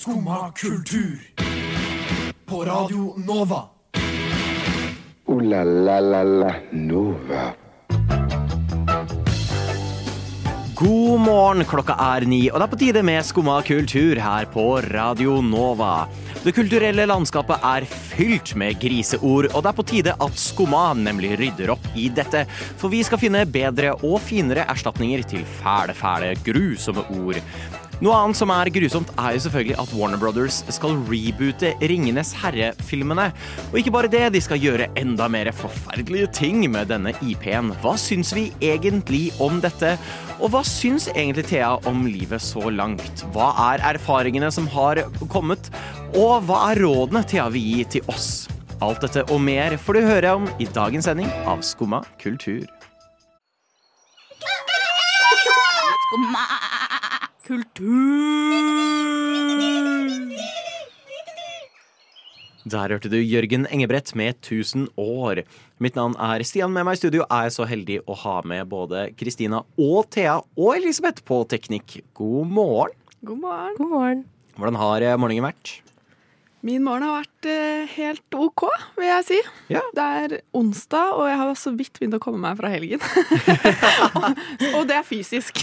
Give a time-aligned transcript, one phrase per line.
[0.00, 1.20] Skumma kultur.
[2.46, 3.62] På Radio Nova.
[5.26, 7.42] O-la-la-la-la Nova.
[10.74, 14.64] God morgen, klokka er ni, og det er på tide med Skumma kultur her på
[14.88, 16.06] Radio Nova.
[16.46, 21.34] Det kulturelle landskapet er fylt med griseord, og det er på tide at Skumma nemlig
[21.42, 22.46] rydder opp i dette.
[22.80, 27.44] For vi skal finne bedre og finere erstatninger til fæle, fæle, grusomme ord.
[28.00, 33.26] Noe annet som er grusomt, er jo selvfølgelig at Warner Brothers skal reboote Ringenes herre-filmene.
[33.66, 37.74] Og ikke bare det, de skal gjøre enda mer forferdelige ting med denne IP-en.
[37.82, 39.98] Hva syns vi egentlig om dette?
[40.40, 43.26] Og hva syns egentlig Thea om livet så langt?
[43.36, 45.68] Hva er erfaringene som har kommet?
[46.16, 48.48] Og hva er rådene Thea vil gi til oss?
[48.80, 52.64] Alt dette og mer får du høre om i dagens sending av Skumma kultur.
[56.08, 56.48] Skumma
[57.50, 58.70] kultur.
[62.70, 65.42] Der hørte du Jørgen Engebrett med 1000 år.
[65.82, 66.70] Mitt navn er Stian.
[66.70, 70.38] Med meg i studio er jeg så heldig å ha med både Kristina og Thea
[70.38, 72.02] og Elisabeth på teknikk.
[72.14, 72.98] God morgen.
[73.26, 73.78] God morgen.
[73.80, 74.26] God morgen.
[74.60, 75.80] Hvordan har eh, morgenen vært?
[76.60, 78.66] Min morgen har vært eh, helt OK,
[78.98, 79.38] vil jeg si.
[79.72, 79.80] Ja.
[79.96, 83.00] Det er onsdag, og jeg har så vidt begynt å komme meg fra helgen.
[84.76, 85.62] og det er fysisk.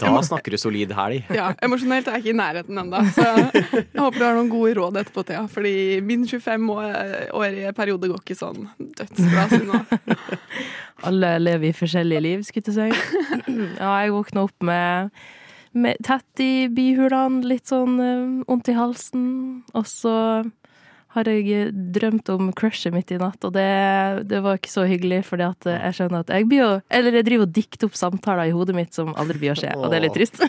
[0.00, 1.28] Da snakker du solid helg.
[1.36, 3.02] Ja, Emosjonelt er jeg ikke i nærheten ennå.
[3.12, 5.44] Så jeg håper du har noen gode råd etterpå, Thea.
[5.52, 5.74] Fordi
[6.08, 9.82] min 25-årige periode går ikke sånn dødsbra som nå.
[11.08, 13.58] Alle lever i forskjellige liv, skulle jeg si.
[13.78, 15.12] Ja, jeg våkna opp med,
[15.82, 19.28] med tett i bihulene, litt sånn eh, vondt i halsen.
[19.78, 20.14] Og så
[21.16, 23.64] har jeg drømt om crushet mitt i natt, og det,
[24.28, 27.24] det var ikke så hyggelig, fordi at jeg skjønner at jeg blir jo Eller jeg
[27.30, 29.98] driver og dikter opp samtaler i hodet mitt som aldri blir å skje, og det
[29.98, 30.36] er litt trist.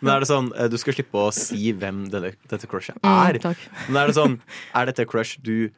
[0.00, 3.10] Men er det sånn, eh, Du skal slippe å si hvem denne, dette crushet Mm,
[3.28, 3.38] er.
[3.44, 3.56] Mm,
[3.88, 4.38] Men er det sånn,
[4.74, 5.70] er dette crush du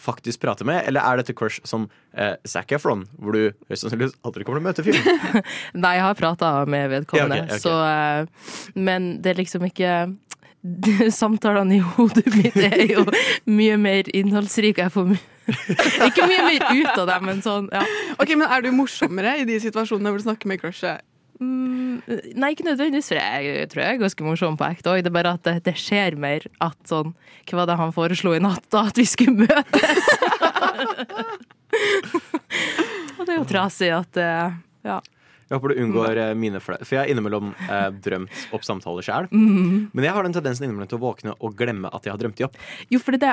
[0.00, 4.16] faktisk prater med, eller er dette crush som eh, Zac Efron, hvor du høyst sannsynligvis
[4.26, 5.44] aldri kommer til å møte fyren?
[5.84, 7.64] Nei, jeg har prata med vedkommende, Ja, okay, okay.
[7.64, 9.94] så eh, Men det er liksom ikke
[11.20, 13.06] Samtalene i hodet mitt er jo
[13.48, 14.84] mye mer innholdsrike.
[14.84, 15.26] Jeg får mye
[16.08, 17.80] ikke mye mer ut av det, men sånn, ja.
[18.20, 21.02] Ok, men Er du morsommere i de situasjonene hvor du snakker med crushet?
[21.40, 22.02] Mm,
[22.36, 25.00] nei, ikke nødvendigvis, for jeg tror jeg er ganske morsom på ekte òg.
[25.04, 27.14] Det er bare at det, det skjer mer at sånn
[27.48, 28.84] Hva var det han foreslo i natt, da?
[28.90, 30.04] At vi skulle møtes?
[33.20, 35.00] Og det er jo trasig at eh, Ja.
[35.50, 36.76] Jeg håper du unngår eh, mine flau...
[36.84, 39.26] For jeg har innimellom eh, drømt opp samtaler sjøl.
[39.34, 39.88] Mm.
[39.90, 42.38] Men jeg har den tendensen innimellom til å våkne og glemme at jeg har drømt
[42.38, 42.58] de opp.
[42.92, 43.32] Jo, for det,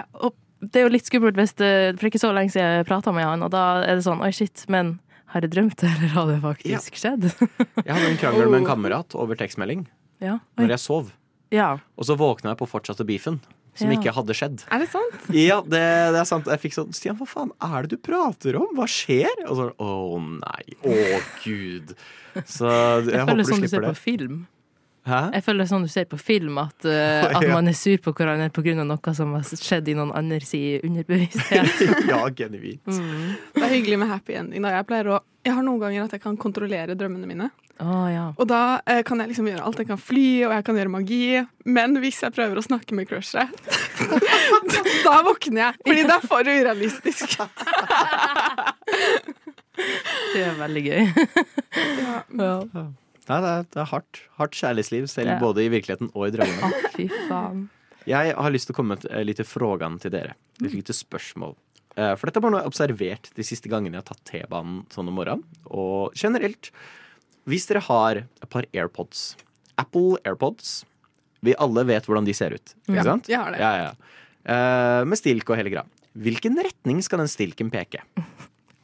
[0.66, 1.70] det er jo litt skummelt hvis det
[2.00, 4.32] For ikke så lenge siden jeg prata med han, og da er det sånn Oi,
[4.34, 4.96] shit, men
[5.38, 7.28] har jeg drømt det, eller har det faktisk skjedd?
[7.86, 9.86] Jeg hadde en krangel med en kamerat over tekstmelding
[10.24, 10.40] ja.
[10.58, 10.64] Oi.
[10.66, 11.14] når jeg sov.
[11.54, 11.76] ja.
[11.98, 13.38] Og så våkna jeg på fortsatte beefen,
[13.78, 14.00] som Ja.
[14.00, 14.64] ikke hadde skjedd.
[14.74, 15.18] Er det sant?
[15.38, 15.82] Ja, det,
[16.16, 16.48] det er sant.
[16.50, 18.72] Jeg fikk sånn Stian, hva faen er det du prater om?
[18.76, 19.30] Hva skjer?
[19.46, 20.64] Og så Å nei.
[20.82, 20.96] Å
[21.46, 21.94] gud.
[22.50, 24.02] Så jeg, Jeg håper føler du sånn du ser slipper på det.
[24.02, 24.40] film.
[25.08, 25.20] Hæ?
[25.38, 27.54] Jeg føler det er sånn du ser på film, at, uh, at Ja.
[27.54, 28.76] man er sur på hverandre pga.
[28.84, 31.86] noe som har skjedd i noen andres i underbevissthet.
[32.12, 32.84] ja, genuint.
[32.92, 33.38] Mm.
[33.56, 34.66] Det er hyggelig med happy ending.
[34.68, 34.76] Da.
[34.76, 37.50] Jeg, pleier å, jeg har noen ganger at jeg kan kontrollere drømmene mine.
[37.80, 38.26] Oh, ja.
[38.36, 39.80] Og da uh, kan jeg liksom gjøre alt.
[39.80, 41.24] Jeg kan fly, og jeg kan gjøre magi.
[41.70, 43.54] Men hvis jeg prøver å snakke med crushet,
[45.08, 45.82] da våkner jeg.
[45.88, 47.38] Fordi det er for urealistisk.
[49.78, 51.04] Det er veldig gøy.
[52.02, 52.16] ja.
[52.42, 52.88] ja.
[53.28, 54.20] Nei, det er, det er hardt.
[54.38, 55.40] Hardt kjærlighetsliv, selv Ja.
[55.42, 56.70] både i virkeligheten og i drømmene.
[56.72, 57.66] Å, fy faen.
[58.08, 60.36] Jeg har lyst til å komme med et lite frågan til dere.
[60.64, 61.56] Et lite spørsmål.
[61.98, 64.24] Eh, For dette er bare noe jeg har observert de siste gangene jeg har tatt
[64.32, 65.44] T-banen sånn om morgenen.
[65.68, 66.72] Og generelt,
[67.50, 69.36] hvis dere har et par AirPods,
[69.78, 70.86] Apple AirPods
[71.44, 73.28] Vi alle vet hvordan de ser ut, ikke sant?
[73.30, 73.60] Ja, jeg har det.
[73.60, 73.92] Ja, ja.
[74.48, 75.86] Eh, Med stilk og hele greia.
[76.18, 78.02] Hvilken retning skal den stilken peke?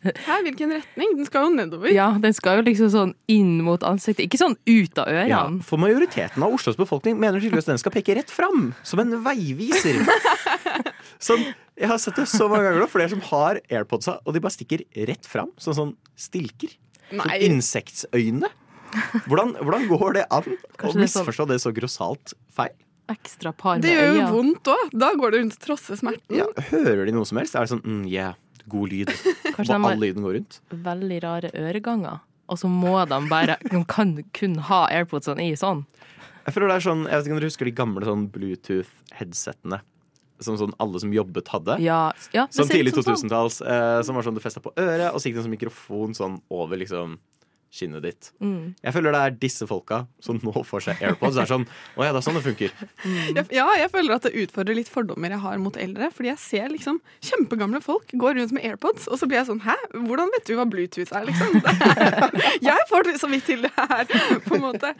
[0.04, 1.14] Hæ, hvilken retning?
[1.18, 1.92] Den skal jo nedover.
[1.94, 5.30] Ja, den skal jo liksom sånn inn mot ansiktet, ikke sånn ut av ørene.
[5.32, 9.16] Ja, for majoriteten av Oslos befolkning mener tydeligvis den skal peke rett fram, som en
[9.26, 10.02] veiviser.
[11.24, 11.40] Sånn,
[11.80, 14.52] jeg har sett det så mange ganger nå, flere som har AirPodsa, og de bare
[14.52, 16.74] stikker rett fram, sånn sånn stilker.
[17.14, 17.24] Nei.
[17.30, 17.38] Nei.
[17.48, 18.50] insektsøyne.
[19.30, 22.74] Hvordan, hvordan går det an Kanskje å sånn- misforstå det så grossalt feil?
[23.12, 24.94] Ekstra par med Det gjør jo vondt òg.
[24.96, 26.38] Da går det rundt og trosser smerten.
[26.38, 27.56] Ja, hører de noe som helst?
[27.56, 28.36] Er det sånn mm, yeah,
[28.70, 29.12] god lyd?
[29.56, 30.60] Kanskje Hvor all lyden går rundt?
[30.72, 32.20] veldig rare øreganger.
[32.52, 35.86] Og så må de bare De kan kun ha AirPodsene i sånn.
[36.46, 39.80] Jeg føler det er sånn, jeg vet ikke om dere husker de gamle sånn Bluetooth-headsettene?
[40.44, 41.78] Som sånn alle som jobbet hadde?
[41.80, 43.06] Ja, ja Sånn tidlig sånn.
[43.14, 45.56] 2000-talls, eh, som var sånn du festa på øret, og så gikk det en sånn
[45.56, 47.16] mikrofon sånn over liksom
[47.74, 48.30] kinnet ditt.
[48.44, 48.74] Mm.
[48.84, 51.38] Jeg føler det er disse folka som nå får seg AirPods.
[51.38, 51.66] Det er sånn,
[51.98, 52.76] å ja, det er sånn det funker.
[53.34, 56.12] Jeg, ja, jeg føler at det utfordrer litt fordommer jeg har mot eldre.
[56.14, 59.62] Fordi jeg ser liksom kjempegamle folk gå rundt med AirPods, og så blir jeg sånn
[59.64, 61.60] Hæ, hvordan vet du hva Bluetooth er, liksom?
[62.70, 64.10] jeg får så vidt til det her,
[64.46, 64.94] på en måte.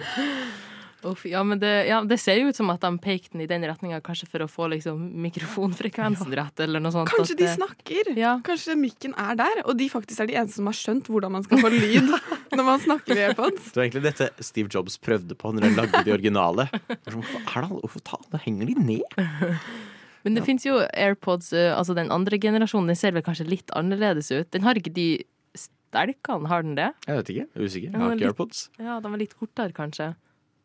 [1.04, 3.48] Uff, ja, men det, ja, det ser jo ut som at de pekte den i
[3.50, 7.10] den retninga, kanskje for å få liksom, mikrofonfrekvensen rett, eller noe sånt.
[7.12, 8.12] Kanskje at de det- snakker.
[8.20, 8.34] Ja.
[8.46, 11.44] Kanskje mikken er der, og de faktisk er de eneste som har skjønt hvordan man
[11.44, 12.08] skal få lyd
[12.56, 13.72] når man snakker i AirPods.
[13.72, 16.68] Det var egentlig dette Steve Jobs prøvde på når han lagde de originale.
[17.10, 19.18] Hvorfor, er det, hvorfor ta, da henger de ned?
[20.24, 23.74] Men det finnes jo AirPods, eh, altså den andre generasjonen, den ser vel kanskje litt
[23.76, 24.48] annerledes ut.
[24.56, 25.08] Den har ikke de
[25.60, 26.90] stelkene, har den det?
[27.10, 27.44] Jeg vet ikke.
[27.44, 27.90] jeg er Usikker.
[27.92, 28.62] Jeg har ikke AirPods.
[28.80, 30.14] Ja, de var litt kortere, kanskje.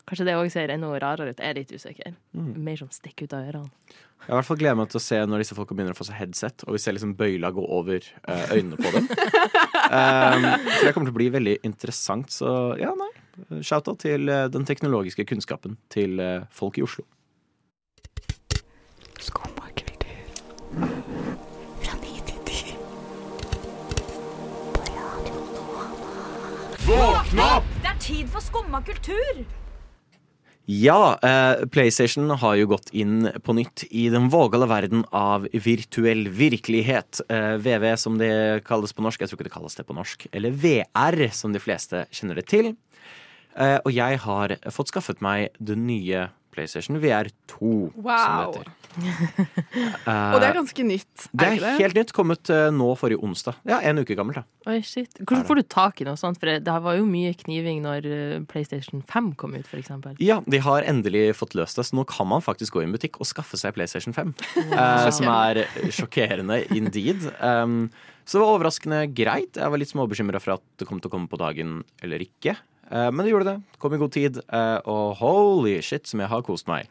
[0.08, 1.40] Kanskje det òg ser enda rarere ut.
[1.40, 2.14] Jeg er litt usikker.
[2.32, 2.52] Mm.
[2.64, 3.96] Mer som stikker ut av ørene.
[4.24, 6.08] Jeg i hvert fall gleder meg til å se når disse folka begynner å få
[6.08, 9.06] seg headset, og vi ser liksom bøyla gå over uh, øynene på dem.
[9.88, 12.32] Um, så det kommer til å bli veldig interessant.
[12.34, 12.50] Så
[12.80, 13.12] ja, nei.
[13.62, 17.06] Shout-out til eh, den teknologiske kunnskapen til eh, folk i Oslo.
[27.78, 29.44] Det er tid for skumma kultur!
[30.70, 36.26] Ja, eh, PlayStation har jo gått inn på nytt i den vågale verden av virtuell
[36.28, 37.22] virkelighet.
[37.32, 39.22] Eh, VV, som det kalles på norsk.
[39.22, 40.26] Jeg tror ikke det kalles det på norsk.
[40.30, 42.74] Eller VR, som de fleste kjenner det til.
[43.56, 48.52] Eh, og jeg har fått skaffet meg det nye PlayStation VR 2, som Wow.
[48.52, 48.74] det heter.
[48.98, 51.28] Eh, Og det er ganske nytt.
[51.30, 51.74] det Er er ikke det?
[51.84, 52.12] helt nytt.
[52.16, 53.58] Kommet uh, nå forrige onsdag.
[53.68, 54.72] Ja, en uke gammelt, da.
[54.72, 55.20] Oi, shit.
[55.22, 56.40] Hvordan får du tak i noe sånt?
[56.40, 59.92] For det det var jo mye kniving når eh, PlayStation 5 kom ut, f.eks.
[60.20, 62.92] Ja, de har endelig fått løst det, så nå kan man faktisk gå i en
[62.96, 64.34] butikk og skaffe seg PlayStation 5.
[64.74, 65.62] uh, som er
[65.94, 67.22] sjokkerende indeed.
[67.40, 67.86] Um,
[68.28, 69.56] så det var overraskende greit.
[69.56, 72.58] Jeg var litt småbekymra for at det kom til å komme på dagen eller ikke.
[72.90, 73.78] Eh, men det gjorde det.
[73.82, 74.38] Kom i god tid.
[74.48, 76.88] eh, og holy shit, som jeg har kost meg.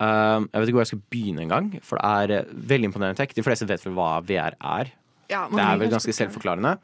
[0.00, 3.20] Um, jeg vet ikke hvor jeg skal begynne engang, for det er eh, veldig imponerende
[3.20, 3.34] tech.
[3.36, 4.92] De fleste vet vel hva VR er.
[5.30, 6.76] Ja, Det er vel ganske selvforklarende.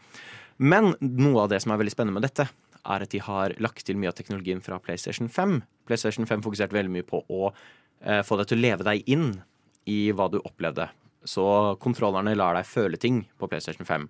[0.60, 2.48] Men noe av det som er veldig spennende med dette,
[2.80, 5.60] er at de har lagt til mye av teknologien fra PlayStation 5.
[5.88, 9.30] PlayStation 5 fokuserte veldig mye på å eh, få deg til å leve deg inn
[9.90, 10.88] i hva du opplevde.
[11.28, 11.44] Så
[11.82, 14.08] kontrollerne lar deg føle ting på PlayStation 5.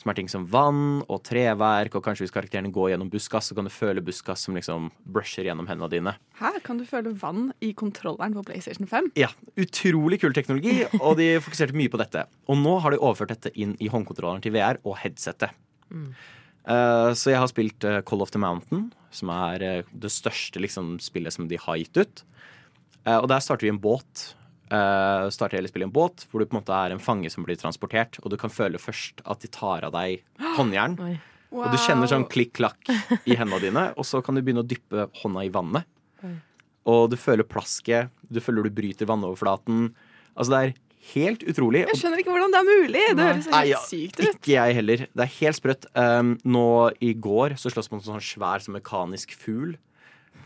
[0.00, 3.56] Som er ting som vann og treverk, og kanskje hvis karakterene går gjennom buskas, så
[3.56, 6.14] kan du føle buskas som liksom brusher gjennom hendene dine.
[6.40, 9.12] Her kan du føle vann i kontrolleren på PlayStation 5.
[9.20, 9.28] Ja,
[9.60, 12.24] utrolig kul teknologi, og de fokuserte mye på dette.
[12.48, 15.52] Og nå har de overført dette inn i håndkontrolleren til VR og headsetet.
[15.92, 20.64] Eh, så jeg har spilt eh, Call of the Mountain, som er eh, det største
[20.64, 22.24] liksom, spillet som de har gitt ut.
[23.04, 24.30] Eh, og der starter vi en båt.
[24.70, 27.26] Uh, starter hele spillet i en båt hvor du på en måte er en fange
[27.32, 30.22] som blir transportert, og du kan føle først at de tar av deg
[30.58, 30.94] håndjern.
[31.50, 31.64] Wow.
[31.64, 32.92] Og du kjenner sånn klikk-klakk
[33.26, 35.88] i hendene dine, og så kan du begynne å dyppe hånda i vannet.
[36.22, 36.36] Oi.
[36.90, 39.90] Og du føler plasket, du føler du bryter vannoverflaten.
[40.36, 40.78] Altså det er
[41.14, 41.84] helt utrolig.
[41.90, 43.04] Jeg skjønner ikke hvordan det er mulig.
[43.18, 44.26] Det høres Nei, helt ja, sykt ut.
[44.30, 45.04] Ikke jeg heller.
[45.10, 45.86] Det er helt sprøtt.
[45.96, 46.66] Um, nå
[47.04, 49.74] i går så slåss man sånn svær som mekanisk fugl.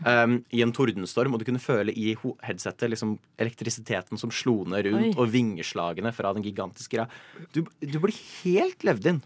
[0.03, 2.11] Um, I en tordenstorm, og du kunne føle i
[2.45, 5.15] headsetet liksom, elektrisiteten som slo ned rundt, Oi.
[5.15, 7.07] og vingeslagene fra den gigantiske greia.
[7.55, 9.21] Du, du blir helt levd inn.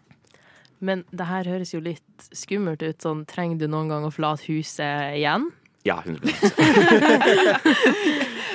[0.79, 3.01] Men det her høres jo litt skummelt ut.
[3.03, 5.49] Sånn, trenger du noen gang å forlate huset igjen?
[5.87, 6.19] Ja, 100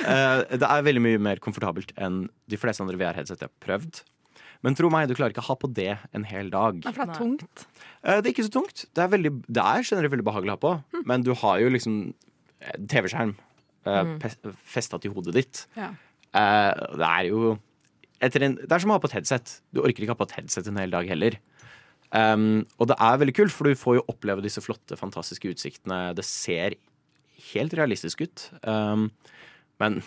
[0.05, 4.03] uh, Det er veldig mye mer komfortabelt enn de fleste andre VR-headset jeg har prøvd.
[4.65, 6.79] Men tro meg, du klarer ikke å ha på det en hel dag.
[6.81, 7.65] Nei, for det er tungt.
[8.01, 8.85] Eh, Det er ikke så tungt.
[8.97, 11.69] Det er, veldig, det er generelt veldig behagelig å ha på, men du har jo
[11.73, 13.35] liksom eh, TV-skjerm
[13.85, 14.15] uh,
[14.65, 15.63] festa til hodet ditt.
[15.77, 15.91] Ja.
[16.35, 17.55] Eh, det er jo
[18.25, 19.59] etter en, Det er som å ha på et headset.
[19.75, 21.37] Du orker ikke ha på et headset en hel dag heller.
[22.15, 26.13] Um, og det er veldig kult, for du får jo oppleve disse flotte, fantastiske utsiktene.
[26.15, 26.77] Det ser
[27.51, 28.45] helt realistisk ut.
[28.63, 29.09] Um,
[29.83, 29.99] men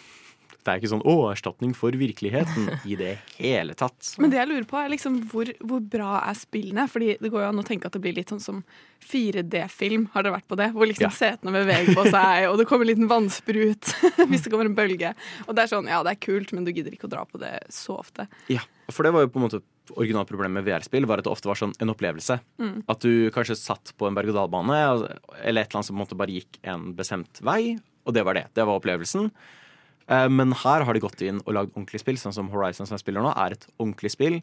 [0.65, 4.15] det er ikke sånn 'å, erstatning for virkeligheten' i det hele tatt.
[4.21, 6.85] Men det jeg lurer på er liksom hvor, hvor bra er spillene?
[6.91, 8.63] Fordi det går jo an å tenke at det blir litt sånn som
[9.09, 10.69] 4D-film, har dere vært på det?
[10.75, 11.15] Hvor liksom Ja.
[11.15, 13.89] setene beveger på seg, og det kommer en liten vannsprut
[14.29, 15.15] hvis det kommer en bølge.
[15.47, 17.41] Og det er sånn, ja det er kult, men du gidder ikke å dra på
[17.41, 18.29] det så ofte.
[18.53, 18.61] Ja,
[18.91, 19.63] for det var jo på en måte
[19.97, 22.39] originalproblemet med VR-spill, var at det ofte var sånn en opplevelse.
[22.93, 24.77] At du kanskje satt på en berg-og-dal-bane,
[25.41, 28.25] eller et eller annet som på en måte bare gikk en bestemt vei, og det
[28.27, 28.47] var det.
[28.53, 29.31] Det var opplevelsen.
[30.09, 32.97] Eh, Men her har de gått inn og lagd ordentlig spill, sånn som Horizon som
[32.97, 34.41] jeg spiller nå, er et ordentlig spill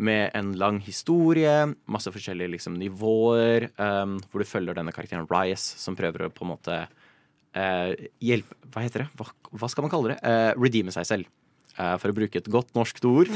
[0.00, 5.60] med en lang historie, masse forskjellige liksom, nivåer, um, hvor du følger denne karakteren Ryas,
[5.76, 7.90] som prøver å på en måte uh,
[8.24, 9.10] hjelpe Hva heter det?
[9.18, 9.28] Hva,
[9.60, 10.18] hva skal man kalle det?
[10.24, 11.28] Uh, redeeme seg selv.
[11.76, 13.30] Uh, for å bruke et godt norsk ord.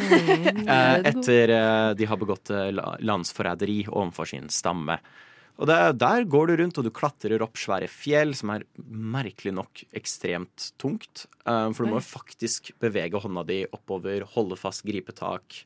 [0.65, 2.71] Eh, etter uh, de har begått uh,
[3.05, 4.97] landsforræderi overfor sin stamme.
[5.55, 8.65] Og det, der går du rundt, og du klatrer opp svære fjell, som er
[9.15, 11.27] merkelig nok ekstremt tungt.
[11.47, 15.61] Eh, for du må jo faktisk bevege hånda di oppover, holde fast gripetak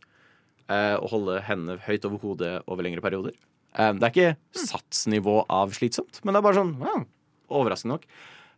[0.69, 3.39] eh, og holde hendene høyt over hodet over lengre perioder.
[3.79, 7.07] Eh, det er ikke satsnivå av slitsomt, men det er bare sånn wow,
[7.61, 8.05] overraskende nok.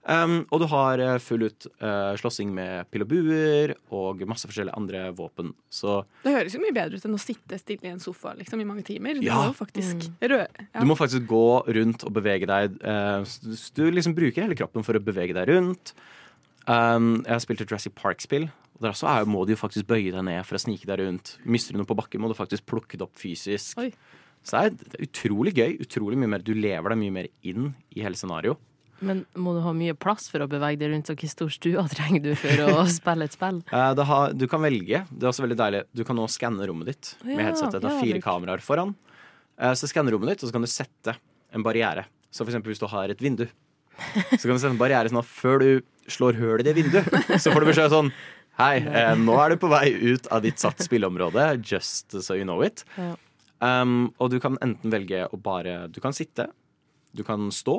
[0.08, 4.48] Um, og du har eh, full ut uh, slåssing med pil og buer og masse
[4.48, 5.50] forskjellige andre våpen.
[5.68, 8.62] Så Det høres jo mye bedre ut enn å sitte stille i en sofa liksom,
[8.62, 9.20] i mange timer.
[9.20, 9.42] Du Ja.
[9.44, 10.46] må faktisk faktisk røre.
[10.74, 10.80] Ja.
[10.80, 11.44] Du må faktisk gå
[11.76, 12.78] rundt og bevege deg.
[12.80, 13.24] Uh,
[13.76, 15.92] du liksom bruker hele kroppen for å bevege deg rundt.
[16.66, 18.48] Um, jeg har spilt et Jurassic Park-spill.
[18.76, 21.00] og Der også er, må du jo faktisk bøye deg ned for å snike deg
[21.04, 21.36] rundt.
[21.44, 23.76] Mister du noe på bakken, må du faktisk plukke det opp fysisk.
[23.78, 23.92] Oi.
[24.42, 25.76] Så det er, det er utrolig gøy.
[25.84, 28.58] Utrolig mye mer, Du lever deg mye mer inn i hele scenarioet.
[29.00, 31.84] Men må du ha mye plass for å bevege deg rundt, og hvor stor stue
[31.94, 33.62] trenger du for å spille et spill?
[33.72, 35.04] Eh, har- du kan velge.
[35.10, 35.84] Det er også veldig deilig.
[35.96, 37.80] Du kan nå skanne rommet ditt med Ja, headsetet.
[37.80, 38.94] Det har fire kameraer foran.
[39.60, 41.16] Eh, så skanner rommet ditt, og så kan du sette
[41.56, 42.04] en barriere.
[42.30, 43.46] Så for eksempel hvis du har et vindu,
[44.36, 45.70] så kan du sette en barriere sånn at før du
[46.10, 47.08] slår hull i det vinduet,
[47.42, 48.12] så får du beskjed sånn
[48.60, 52.44] Hei, eh, nå er du på vei ut av ditt satt spilleområde, just so you
[52.44, 52.82] know it.
[52.98, 53.14] Ja.
[53.60, 56.46] Um, og du kan enten velge å bare Du kan sitte,
[57.16, 57.78] du kan stå,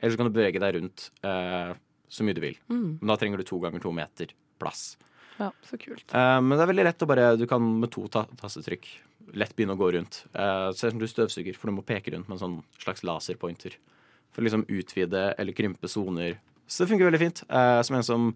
[0.00, 1.74] eller så kan du bevege deg rundt eh,
[2.08, 2.56] så mye du vil.
[2.70, 2.98] Mm.
[3.00, 4.96] Men da trenger du to ganger to meter plass.
[5.38, 6.06] Ja, Så kult.
[6.10, 8.88] Eh, men det er veldig lett å bare Du kan med to ta tastetrykk
[9.36, 10.22] lett begynne å gå rundt.
[10.32, 13.74] Ser ut som du støvsuger, for du må peke rundt med en sånn slags laserpointer.
[14.32, 16.38] For å liksom utvide eller krympe soner.
[16.68, 17.42] Så det funker veldig fint.
[17.48, 18.30] Eh, som en som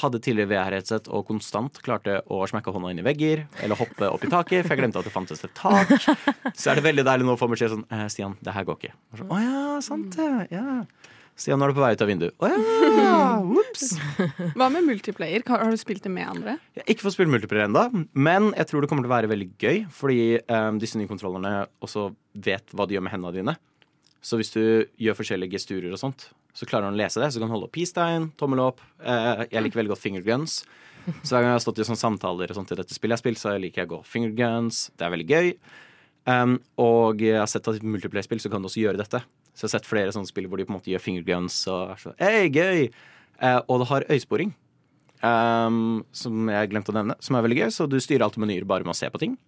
[0.00, 4.26] hadde tidligere VR-headset og konstant klarte å smekke hånda inn i vegger eller hoppe opp
[4.26, 5.90] i taket, for jeg glemte at det fantes et tak.
[6.54, 8.78] Så er det veldig deilig nå å få beskjed sånn eh, Stian, det her går
[8.78, 8.94] ikke.
[9.18, 10.30] Så, Å ja, sant det.
[10.54, 10.82] Ja.
[11.40, 12.34] Stian, nå er du på vei ut av vinduet.
[12.36, 13.94] Å ja, ops.
[14.58, 15.44] Hva med multiplayer?
[15.48, 16.58] Har, har du spilt det med andre?
[16.76, 19.30] Jeg har ikke fått spille multiplayer ennå, men jeg tror det kommer til å være
[19.30, 19.82] veldig gøy.
[19.94, 20.20] Fordi
[20.52, 22.10] um, disse nye kontrollerne også
[22.44, 23.56] vet hva de gjør med hendene dine.
[24.20, 24.62] Så hvis du
[25.00, 27.30] gjør forskjellige gesturer og sånt, så klarer han å lese det.
[27.32, 28.82] Så kan holde opp peace-tegn, tommel opp.
[29.00, 30.60] Eh, jeg liker veldig godt finger guns.
[31.24, 33.18] Så hver gang jeg har stått i sånne samtaler og sånt i dette spillet jeg
[33.18, 34.88] har spilt, så liker jeg å gå finger guns.
[34.98, 35.52] Det er veldig gøy.
[36.28, 39.22] Um, og jeg har sett at i multiplayer-spill så kan du også gjøre dette.
[39.54, 41.62] Så jeg har sett flere sånne spill hvor de på en måte gjør finger guns
[41.72, 42.90] og er så, Hei, gøy!
[43.40, 44.52] Eh, og det har øyesporing.
[45.20, 47.70] Um, som jeg glemte å nevne, som er veldig gøy.
[47.74, 49.38] Så du styrer alltid menyer bare med å se på ting.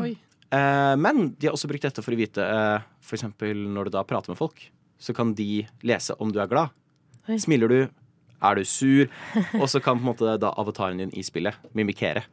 [0.00, 0.14] Oi.
[0.54, 3.96] Eh, men de har også brukt dette for å vite uh, For eksempel når du
[3.96, 4.60] da prater med folk,
[5.00, 6.74] så kan de lese om du er glad.
[7.26, 7.40] Oi.
[7.42, 7.80] Smiler du?
[8.44, 9.10] Er du sur?
[9.60, 12.26] Og så kan på en måte da avataren din i spillet mimikere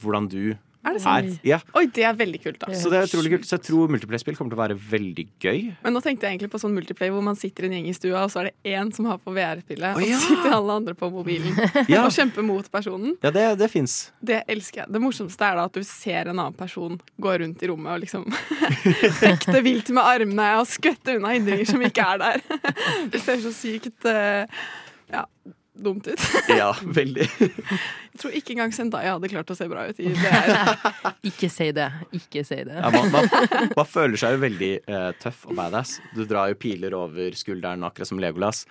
[0.00, 1.34] hvordan du Er det sant?
[1.44, 2.58] Ja, Oi, det er veldig kult.
[2.62, 3.44] da så det er utrolig kult.
[3.44, 5.58] Så jeg tror multiplayer-spill kommer til å være veldig gøy.
[5.84, 7.96] Men nå tenkte jeg egentlig på sånn multiplayer hvor man sitter i en gjeng i
[7.96, 10.16] stua, og så er det én som har på VR-spillet, oh, ja.
[10.16, 11.52] og så sitter alle andre på mobilen
[11.92, 13.12] Ja, og kjemper mot personen.
[13.20, 13.98] ja det, det fins.
[14.24, 14.94] Det elsker jeg.
[14.96, 18.04] Det morsomste er da at du ser en annen person gå rundt i rommet og
[18.06, 18.24] liksom
[19.20, 22.44] fekte vilt med armene og skvette unna hindringer som ikke er der.
[23.12, 24.48] Det ser så sykt uh,
[25.12, 25.26] ja,
[25.84, 26.26] dumt ut.
[26.60, 27.26] Ja, veldig.
[27.40, 30.72] Jeg tror ikke engang Zendaya hadde klart å se bra ut i VR.
[31.30, 31.88] Ikke si det.
[32.16, 32.76] Ikke si det.
[32.76, 33.28] Ja, man, man,
[33.76, 35.98] man føler seg jo veldig uh, tøff og badass.
[36.16, 38.64] Du drar jo piler over skulderen, akkurat som Legolas.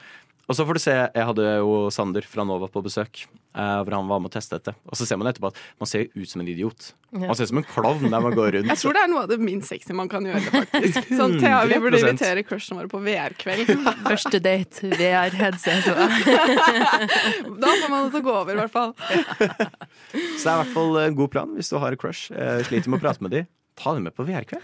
[0.49, 3.23] Og så får du se, Jeg hadde jo Sander fra Nova på besøk,
[3.55, 4.73] eh, hvor han var med å teste dette.
[4.89, 6.91] Og så ser man etterpå at man ser ut som en idiot.
[7.15, 8.69] Man ser ut som en klovn der man går rundt.
[8.69, 11.09] Jeg tror det er noe av det minst sexy man kan gjøre, faktisk.
[11.19, 13.73] Sånn, Thea, vi burde invitere crushene våre på VR-kveld.
[14.11, 15.89] Første date, VR-headset.
[17.59, 18.91] Da får man det til å gå over, i hvert fall.
[18.99, 22.29] Så det er i hvert fall en god plan hvis du har crush.
[22.31, 23.49] Eh, sliter med å prate med dem.
[23.79, 24.63] Ta dem med på VR-kveld.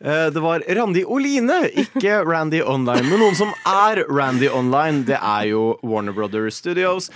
[0.00, 3.04] Eh, Det var Randi Oline, ikke Randy Online.
[3.10, 7.10] Men noen som er Randy Online, det er jo Warner Brothers Studios.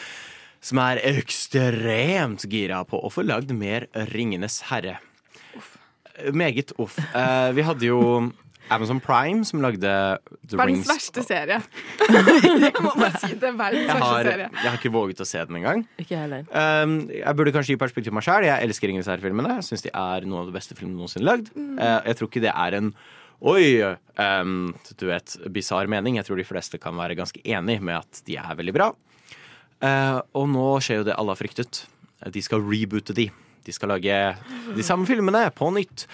[0.62, 4.98] Som er ekstremt gira på å få lagd mer Ringenes herre.
[6.18, 6.98] Eh, Meget uff.
[7.14, 8.32] Eh, Vi hadde jo
[8.74, 10.90] Amazon Prime som lagde The Verdens Rings.
[10.90, 11.58] verste serie.
[12.66, 13.48] Jeg må bare si det.
[13.50, 14.48] er Verdens Jeg verste har, serie.
[14.56, 15.84] jeg har ikke våget å se den engang.
[16.02, 16.44] Ikke heller.
[16.50, 18.46] Um, jeg burde kanskje gi perspektiv meg sjøl.
[18.48, 19.56] Jeg elsker Ingrid Sær-filmene.
[19.60, 21.52] Jeg syns de er noen av de beste filmene noensinne lagd.
[21.56, 22.92] Uh, jeg tror ikke det er en
[23.42, 23.62] Oi,
[24.22, 24.68] um,
[25.00, 26.14] du vet, bisarr mening.
[26.20, 28.92] Jeg tror de fleste kan være ganske enig med at de er veldig bra.
[29.82, 31.80] Uh, og nå skjer jo det alle har fryktet.
[32.30, 33.26] De skal reboote de.
[33.66, 34.14] De skal lage
[34.76, 36.06] de samme filmene på nytt.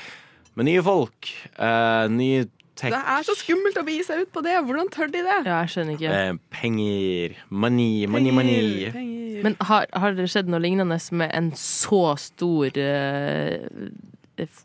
[0.58, 1.30] Med nye folk.
[1.54, 2.48] Uh, nye
[2.78, 4.56] tech, Det er så skummelt å begi seg ut på det.
[4.66, 5.38] Hvordan tør de det?
[5.46, 6.18] Ja, jeg skjønner ikke.
[6.18, 8.92] Uh, penger, money, money, money.
[8.94, 9.40] Penger.
[9.46, 13.58] Men har, har det skjedd noe lignende med en så stor uh,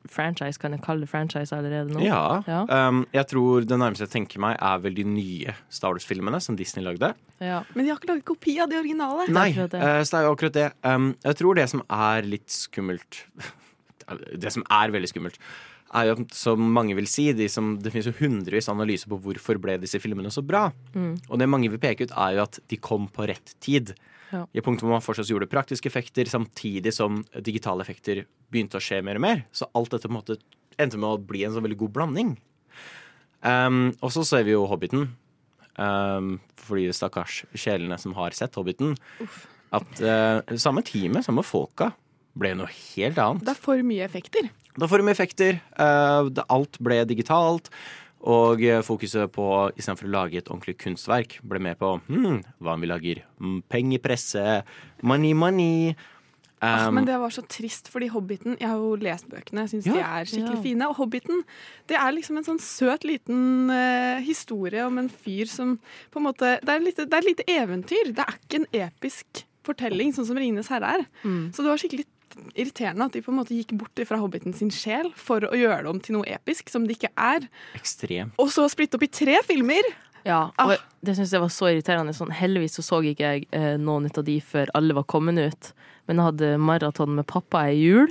[0.09, 2.01] franchise, kan jeg kalle det franchise allerede nå?
[2.05, 2.41] Ja.
[2.49, 2.63] Ja.
[2.69, 6.57] Um, jeg tror det nærmeste jeg tenker meg, er vel de nye Star Wars-filmene som
[6.59, 7.13] Disney lagde.
[7.37, 7.63] Ja.
[7.73, 9.27] Men de har ikke laget kopi av de originale.
[9.33, 9.83] Nei, akkurat det.
[9.83, 10.69] Uh, så det er akkurat det.
[10.85, 13.25] Um, jeg tror det som er litt skummelt
[14.43, 15.37] Det som er veldig skummelt,
[15.93, 19.19] er jo som mange vil si de som, Det finnes jo hundrevis av analyser på
[19.21, 20.67] hvorfor ble disse filmene så bra.
[20.95, 21.13] Mm.
[21.29, 23.93] Og det mange vil peke ut, er jo at de kom på rett tid.
[24.33, 24.45] Ja.
[24.49, 28.23] I punktet hvor man fortsatt gjorde praktiske effekter, samtidig som digitale effekter
[28.53, 29.43] begynte å skje mer og mer.
[29.53, 30.39] Så alt dette på en måte
[30.81, 32.33] endte med å bli en så veldig god blanding.
[33.43, 35.11] Um, og så ser vi jo Hobbiten.
[35.73, 38.95] Um, for de stakkars sjelene som har sett Hobbiten.
[39.73, 41.91] At uh, samme teamet, samme folka,
[42.37, 43.45] ble noe helt annet.
[43.45, 44.49] Det er for mye effekter.
[44.79, 45.59] Da får du med effekter.
[45.77, 47.69] eh, alt ble digitalt.
[48.23, 52.77] Og eh, fokuset på, istedenfor å lage et ordentlig kunstverk, ble med på hmm, hva
[52.77, 54.63] om vi lager penger pengepresse,
[55.03, 55.95] money, money.
[56.63, 59.69] Ah, Um, men det var så trist, fordi Hobbiten Jeg har jo lest bøkene, jeg
[59.73, 60.61] syns de er skikkelig Ja.
[60.63, 60.87] fine.
[60.87, 61.43] Og Hobbiten
[61.91, 65.75] det er liksom en sånn søt liten uh, historie om en fyr som
[66.13, 68.13] på en måte Det er, det er et lite eventyr.
[68.15, 71.05] Det er ikke en episk fortelling, sånn som 'Ringenes herre' er.
[71.23, 71.51] Mm.
[71.51, 72.05] Så det var skikkelig
[72.55, 75.83] irriterende at de på en måte gikk bort fra Hobbiten sin sjel for å gjøre
[75.85, 77.47] det om til noe episk som det ikke er.
[77.77, 78.31] ekstrem.
[78.41, 79.83] Og så splitte opp i tre filmer!
[80.23, 80.69] Ja, Ah.
[80.71, 82.13] og det syns jeg var så irriterende.
[82.15, 85.73] Sånn, heldigvis så, så ikke jeg eh, noen av de før alle var kommet ut.
[86.07, 88.07] Men jeg hadde maraton med pappa i jul,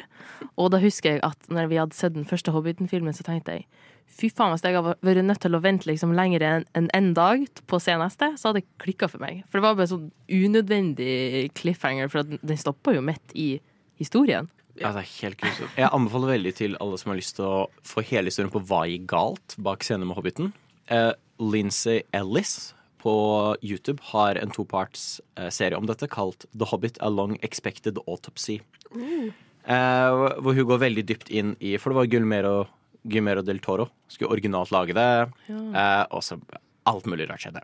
[0.56, 3.66] og da husker jeg at når vi hadde sett den første Hobbiten-filmen, så tenkte jeg
[4.12, 7.14] fy faen, hvis jeg hadde vært nødt til å vente liksom lenger enn en, en
[7.16, 9.40] dag på å se neste, så hadde det klikka for meg.
[9.48, 13.54] For det var bare sånn unødvendig cliffhanger, for den stoppa jo midt i
[14.02, 14.50] historien.
[14.80, 15.74] Ja, det er helt grusomt.
[15.76, 17.56] Jeg anbefaler veldig til alle som har lyst til å
[17.86, 20.52] få hele historien på hva gikk galt bak scenen med Hobbiten.
[20.92, 23.14] Eh, Lindsay Ellis på
[23.60, 28.60] YouTube har en toparts eh, serie om dette kalt The Hobbit A Long Expected Autopsy.
[28.92, 32.56] Eh, hvor hun går veldig dypt inn i For det var Gullmero,
[33.06, 35.10] Guillermo del Toro skulle originalt lage det.
[35.50, 36.38] Eh, og så
[36.88, 37.62] alt mulig rart skjedde.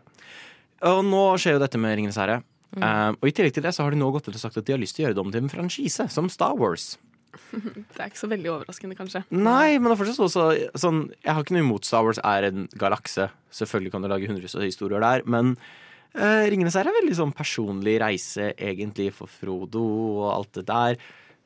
[0.87, 2.39] Og nå skjer jo dette med Ringenes herre.
[2.77, 4.67] Eh, og i tillegg til det så har de nå gått ut og sagt at
[4.67, 6.93] de har lyst til å gjøre det om til en franchise, som Star Wars.
[7.93, 9.21] Det er ikke så veldig overraskende, kanskje.
[9.29, 10.45] Nei, men det er fortsatt også
[10.81, 13.27] sånn Jeg har ikke noe imot Star Wars er en galakse.
[13.53, 15.53] Selvfølgelig kan du lage hundrevis av historier der, men
[16.17, 19.85] uh, Ringenes herre er veldig sånn personlig reise, egentlig, for Frodo
[20.23, 20.99] og alt det der.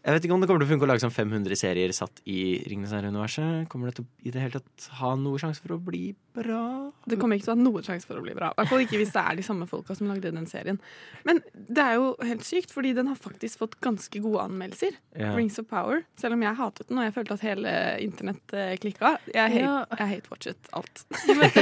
[0.04, 2.18] Jeg vet ikke om det kommer til å funke å lage sånn 500 serier satt
[2.28, 3.70] i Ringenes herre-universet.
[3.72, 6.92] Kommer det til å i det hele tatt ha noe sjanse for å bli bra?
[7.08, 8.50] Det kommer ikke til å ha noe sjanse for å bli bra.
[8.52, 10.76] I hvert fall ikke hvis det er de samme folka som lagde den serien.
[11.24, 14.92] Men det er jo helt sykt, fordi den har faktisk fått ganske gode anmeldelser.
[15.16, 15.32] Ja.
[15.38, 16.04] Rings of Power.
[16.20, 17.72] Selv om jeg hatet den, og jeg følte at hele
[18.04, 19.16] internett eh, klikka.
[19.32, 19.88] Jeg hate, Ja.
[20.04, 21.08] jeg hate-watchet alt.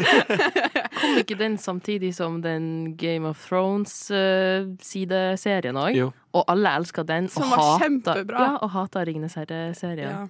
[1.02, 5.94] Kom ikke den samtidig som den Game of Thrones-sideserien òg?
[5.98, 6.10] Jo.
[6.34, 7.28] Og alle elska den.
[7.30, 8.42] Som og var hata- kjempebra.
[8.44, 10.10] Ja, og hata Ringenes herre-serien.
[10.10, 10.28] Ja.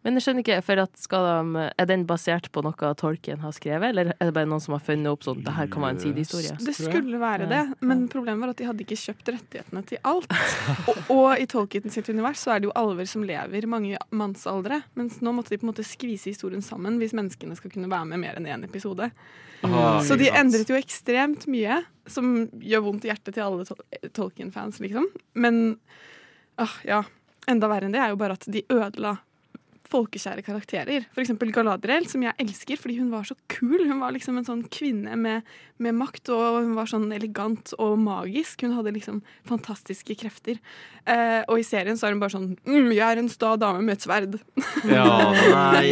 [0.00, 3.52] Men jeg skjønner ikke, for at skal de, Er den basert på noe Tolkien har
[3.52, 5.96] skrevet, eller er det bare noen som har funnet opp sånn det her kan være
[5.98, 6.54] en sidehistorie?
[6.64, 10.32] Det skulle være det, men problemet var at de hadde ikke kjøpt rettighetene til alt.
[10.90, 14.80] Og, og i Tolkien sitt univers så er det jo alver som lever mange mannsaldre.
[14.96, 18.08] Mens nå måtte de på en måte skvise historien sammen hvis menneskene skal kunne være
[18.14, 19.10] med mer enn én episode.
[19.66, 23.82] Ah, Så de endret jo ekstremt mye, som gjør vondt i hjertet til alle Tol
[24.16, 25.10] Tolkien-fans, liksom.
[25.36, 25.76] Men
[26.56, 27.02] ah, ja,
[27.50, 29.18] enda verre enn det er jo bare at de ødela
[29.90, 31.06] folkekjære karakterer.
[31.14, 33.78] For eksempel Galadriel, som jeg elsker fordi hun var så kul.
[33.82, 35.46] Hun var liksom en sånn kvinne med,
[35.82, 38.64] med makt, og hun var sånn elegant og magisk.
[38.66, 40.60] Hun hadde liksom fantastiske krefter.
[41.04, 43.82] Eh, og i serien så er hun bare sånn mm, 'Jeg er en sta dame
[43.84, 44.38] med et sverd'.
[44.86, 45.08] Ja,
[45.74, 45.88] nei.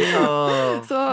[0.87, 1.03] Så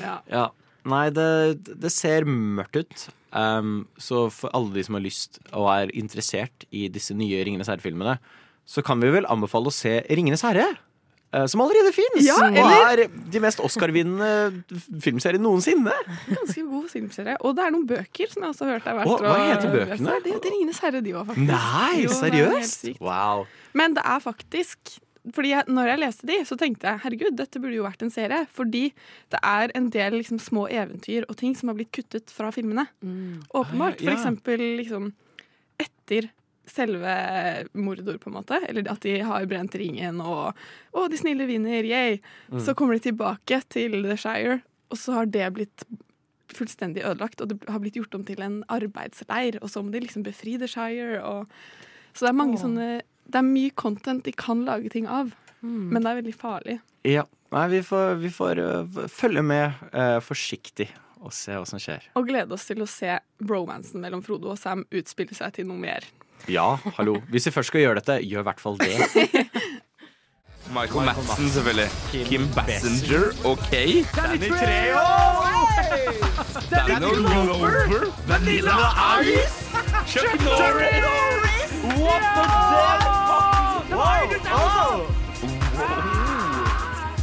[0.00, 0.18] ja.
[0.30, 0.46] Ja.
[0.84, 3.06] Nei, det, det ser mørkt ut.
[3.34, 7.70] Um, så for alle de som har lyst og er interessert i disse nye Ringenes
[7.72, 8.18] herre-filmene,
[8.68, 10.68] så kan vi vel anbefale å se Ringenes herre.
[11.34, 12.20] Eh, Som allerede fins!
[12.24, 14.30] Ja, og er de mest Oscar-vinnende
[15.04, 15.94] filmseriene noensinne.
[16.30, 17.36] Ganske god filmserie.
[17.42, 19.72] Og det er noen bøker som jeg også har hørt er verdt Å, hva heter
[19.74, 20.18] bøkene?
[20.24, 21.48] Det heter 'Ringenes herre', de òg, faktisk.
[21.50, 22.86] Nei, Jo, det er seriøst?
[22.88, 23.00] sykt.
[23.04, 23.46] Wow.
[23.74, 24.98] Men det er faktisk
[25.32, 28.10] fordi jeg, når jeg leste de, så tenkte jeg herregud, dette burde jo vært en
[28.12, 28.42] serie.
[28.52, 28.82] Fordi
[29.32, 32.84] det er en del liksom, små eventyr og ting som har blitt kuttet fra filmene.
[33.56, 34.02] Åpenbart.
[34.02, 34.04] Ah.
[34.04, 35.14] For eksempel liksom
[35.80, 36.28] etter
[36.70, 37.14] selve
[37.72, 38.60] Mordor, på en måte.
[38.68, 40.54] Eller at de har brent ringen og
[40.94, 42.20] Å, de snille vinner, yay!
[42.62, 44.60] Så kommer de tilbake til The Shire,
[44.92, 45.86] og så har det blitt
[46.54, 50.04] fullstendig ødelagt, og det har blitt gjort om til en arbeidsleir, og så må de
[50.04, 51.50] liksom befri The Shire, og
[52.14, 52.60] Så det er mange oh.
[52.62, 52.88] sånne
[53.26, 55.32] Det er mye content de kan lage ting av,
[55.64, 56.76] men det er veldig farlig.
[57.08, 57.24] Ja,
[57.54, 60.88] Nei, vi får, vi får øh, følge med uh, forsiktig
[61.24, 62.08] og se hva som skjer.
[62.18, 65.80] Og glede oss til å se bromansen mellom Frodo og Sam utspille seg til noe
[65.80, 66.04] mer.
[66.48, 67.16] Ja, hallo.
[67.28, 68.94] Hvis vi først skal gjøre dette, gjør i hvert fall det.
[70.76, 71.88] Michael Madsen, selvfølgelig.
[72.28, 73.70] Kim Bassinger, OK.
[74.16, 75.04] Danny Treo!
[76.70, 78.10] Danny Glover.
[78.28, 78.76] Vanilla
[79.20, 79.64] Ice.
[80.06, 81.72] Chuck Norris.
[82.00, 83.04] What the fuck?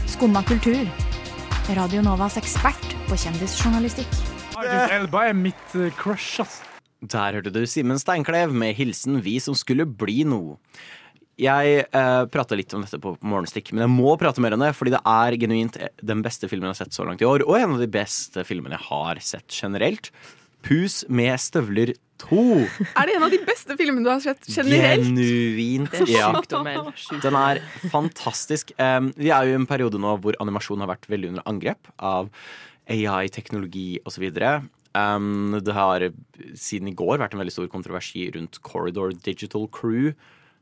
[0.07, 0.85] Skumma kultur.
[1.77, 4.11] Radio Novas ekspert på kjendisjournalistikk.
[4.61, 6.59] Idris Elba er mitt eh, crush, ass.
[7.01, 10.57] Der hørte du Simen Steinklev med hilsen 'Vi som skulle bli noe'.
[11.41, 14.75] Jeg eh, prata litt om dette på Morgenstikk, men jeg må prate mer om det,
[14.77, 17.57] fordi det er genuint den beste filmen jeg har sett så langt i år, og
[17.57, 20.11] en av de beste filmene jeg har sett generelt.
[20.61, 22.43] Pus med støvler 2.
[22.93, 25.07] Er det en av de beste filmene du har sett generelt?
[25.07, 25.95] Genuint.
[26.05, 26.29] Ja.
[27.23, 28.75] Den er fantastisk.
[28.77, 32.29] Vi er jo i en periode nå hvor animasjon har vært veldig under angrep av
[32.91, 34.29] AI, teknologi osv.
[34.97, 36.03] Um, det har
[36.59, 40.11] siden i går vært en veldig stor kontroversi rundt Corridor Digital Crew,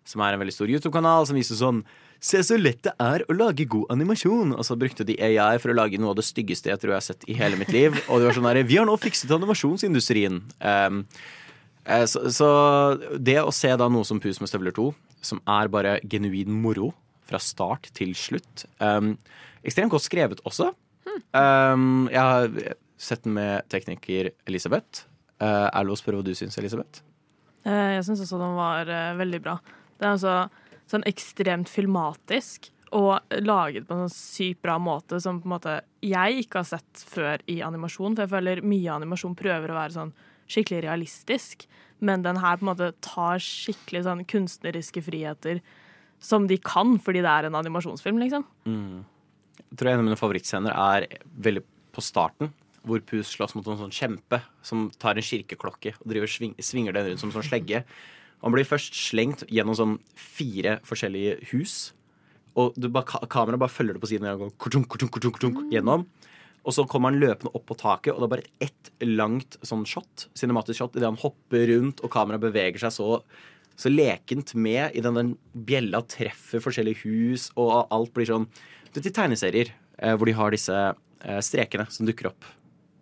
[0.06, 1.84] som er en veldig stor YouTube-kanal som viser sånn
[2.20, 4.50] Se så lett det er å lage god animasjon.
[4.52, 6.98] Og så brukte de AI for å lage noe av det styggeste jeg tror jeg
[6.98, 7.96] har sett i hele mitt liv.
[8.12, 10.42] Og det var sånn der, Vi har nå fikset animasjonsindustrien.
[10.60, 11.06] Um,
[11.90, 12.50] Eh, Så, så
[13.18, 14.90] det å se da noe som Pus med støvler 2,
[15.26, 16.94] som er bare genuin moro
[17.30, 19.12] fra start til slutt um,
[19.68, 20.72] Ekstremt godt skrevet også.
[21.36, 25.06] Um, jeg sett den med tekniker Elisabeth.
[25.40, 27.04] Uh, er det lov å spørre hva du syns, Elisabeth?
[27.66, 29.56] Uh, Jeg syns også den var uh, veldig bra.
[30.00, 30.36] Det er altså
[30.90, 35.76] sånn ekstremt filmatisk og laget på en sånn sykt bra måte som på en måte
[36.02, 38.16] jeg ikke har sett før i animasjon.
[38.18, 40.16] For jeg føler mye animasjon prøver å være sånn
[40.50, 41.68] skikkelig realistisk,
[42.02, 45.62] men den her på en måte tar skikkelig sånn kunstneriske friheter
[46.20, 48.48] som de kan, fordi det er en animasjonsfilm, liksom.
[48.68, 49.06] Mm.
[49.60, 51.06] Jeg tror en av mine favorittscener er
[51.46, 51.64] veldig
[51.96, 52.50] på starten.
[52.88, 56.96] Hvor Pus slåss mot en sånn kjempe som tar en kirkeklokke og driver sving, svinger
[56.96, 57.84] den rundt som en sånn slegge.
[58.44, 61.78] Han blir først slengt gjennom sånn fire forskjellige hus.
[62.60, 65.62] Og du bare, kameraet bare følger det på siden og går kortunk, kortunk, kortunk, kortunk,
[65.74, 66.08] gjennom.
[66.68, 69.86] Og så kommer han løpende opp på taket, og det er bare ett langt sånn
[69.88, 73.08] shot, cinematisk shot idet han hopper rundt og kameraet beveger seg så,
[73.80, 78.50] så lekent med i den, den bjella treffer forskjellige hus, og alt blir sånn
[78.92, 82.48] Du i tegneserier eh, hvor de har disse eh, strekene som dukker opp.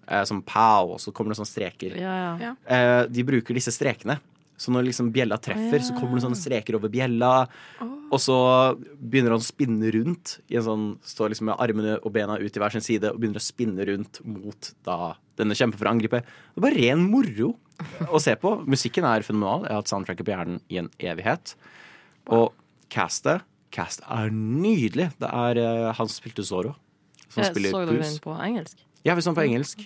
[0.07, 1.97] Eh, som pow, og så kommer det sånne streker.
[1.99, 2.55] Ja, ja.
[2.63, 4.19] Eh, de bruker disse strekene.
[4.57, 7.45] Så når liksom bjella treffer, så kommer det sånne streker over bjella.
[8.09, 8.37] Og så
[8.97, 10.39] begynner han å spinne rundt.
[10.49, 13.19] I en sånn, Står liksom med armene og bena ut i hver sin side og
[13.21, 16.23] begynner å spinne rundt mot da denne kjempen for å angripe.
[16.23, 17.51] Det er bare ren moro
[18.09, 18.55] å se på.
[18.65, 19.67] Musikken er fenomenal.
[19.67, 21.53] Jeg har hatt soundtracket på hjernen i en evighet.
[22.33, 22.49] Og
[22.89, 25.09] castet Cast er nydelig.
[25.19, 26.71] Det er uh, han som spilte Zorro.
[27.27, 28.79] Som jeg spiller Så du den på engelsk?
[29.03, 29.83] Ja, vi så den på engelsk.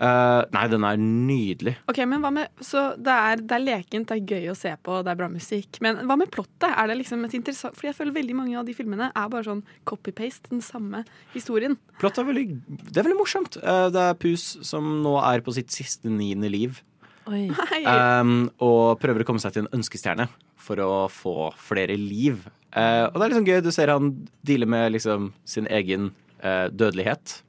[0.00, 1.74] Eh, nei, den er nydelig.
[1.90, 4.72] Ok, men hva med, så det er, det er lekent, det er gøy å se
[4.80, 5.80] på, det er bra musikk.
[5.84, 6.70] Men hva med plottet?
[6.70, 9.44] Er det liksom et interessant Fordi jeg føler veldig mange av de filmene er bare
[9.44, 11.02] sånn copy-paste, den samme
[11.34, 11.76] historien.
[12.00, 12.46] Plottet er veldig,
[12.86, 13.58] det er veldig morsomt.
[13.60, 16.80] Uh, det er Pus som nå er på sitt siste niende liv.
[17.28, 17.44] Oi.
[17.84, 20.26] Um, og prøver å komme seg til en ønskestjerne
[20.60, 22.40] for å få flere liv.
[22.72, 23.60] Uh, og det er liksom gøy.
[23.64, 24.14] Du ser han
[24.46, 26.10] deale med liksom sin egen
[26.40, 27.42] uh, dødelighet.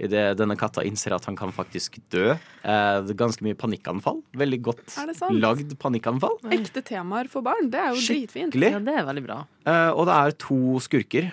[0.00, 2.32] Idet denne katta innser at han kan faktisk dø.
[2.32, 4.22] Eh, det ganske mye panikkanfall.
[4.40, 5.36] Veldig godt det sant?
[5.36, 6.38] lagd panikkanfall.
[6.56, 8.56] Ekte temaer for barn, det er jo dritfint.
[8.56, 9.42] Ja, det er veldig bra.
[9.68, 11.30] Eh, og det er to skurker,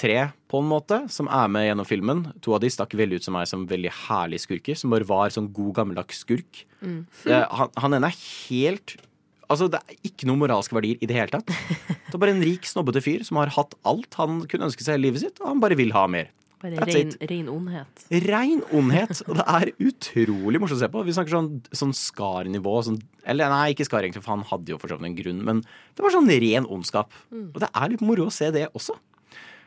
[0.00, 2.22] tre på en måte, som er med gjennom filmen.
[2.44, 5.32] To av de stakk veldig ut som meg som veldig herlige skurker, som bare var
[5.34, 6.62] sånn god gammeldags skurk.
[6.80, 7.02] Mm.
[7.26, 8.96] Eh, han, han ene er helt
[9.44, 11.50] Altså, det er ikke noen moralske verdier i det hele tatt.
[12.08, 14.96] Det er bare en rik, snobbete fyr som har hatt alt han kunne ønske seg
[14.96, 16.30] i livet sitt, og han bare vil ha mer.
[16.64, 18.04] Bare rein, ren ondhet.
[18.24, 19.18] Rein ondhet.
[19.28, 21.02] Og det er utrolig morsomt å se på.
[21.04, 22.74] Vi snakker sånn, sånn skar-nivå.
[22.86, 25.42] Sånn, eller nei, ikke skar egentlig, for han hadde jo for så vidt en grunn.
[25.44, 27.12] Men det var sånn ren ondskap.
[27.28, 27.50] Mm.
[27.52, 28.96] Og det er litt moro å se det også.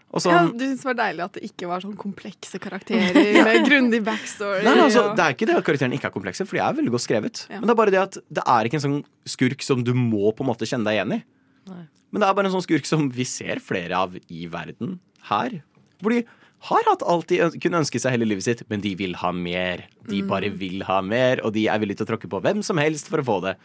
[0.08, 3.42] Og Ja, sånn, du syns det var deilig at det ikke var sånn komplekse karakterer
[3.50, 4.62] med grundig backstory?
[4.64, 6.64] Nei, nei, altså, og- Det er ikke det at karakterene ikke er komplekse, for de
[6.64, 7.42] er veldig godt skrevet.
[7.52, 7.60] Ja.
[7.60, 10.32] Men det er bare det at det er ikke en sånn skurk som du må
[10.34, 11.22] på en måte kjenne deg igjen i.
[11.68, 11.84] Nei.
[12.10, 14.96] Men det er bare en sånn skurk som vi ser flere av i verden
[15.28, 15.60] her.
[16.00, 16.24] Hvor de
[16.60, 19.84] har hatt alt de kunne ønske seg hele livet sitt, men de vil ha mer.
[20.10, 20.28] De Mm.
[20.28, 23.08] bare vil ha mer, og de er villige til å tråkke på hvem som helst
[23.08, 23.56] for å få det.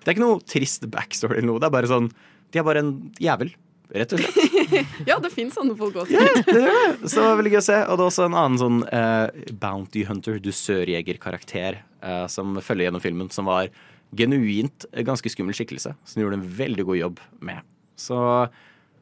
[0.00, 1.58] Det er ikke noe trist backstory eller noe.
[1.60, 2.10] Det er bare sånn
[2.50, 3.50] De er bare en jævel,
[3.92, 4.86] rett og slett.
[5.06, 6.16] Ja, det fins sånne folk også.
[6.46, 7.10] Det gjør det.
[7.12, 7.76] Så veldig gøy å se.
[7.84, 13.04] Og det er også en annen sånn uh, Bounty Hunter, dusørjegerkarakter, uh, som følger gjennom
[13.04, 13.68] filmen, som var
[14.16, 15.92] genuint eh, ganske skummel skikkelse.
[16.08, 17.60] Som gjorde en veldig god jobb med.
[18.00, 18.16] Så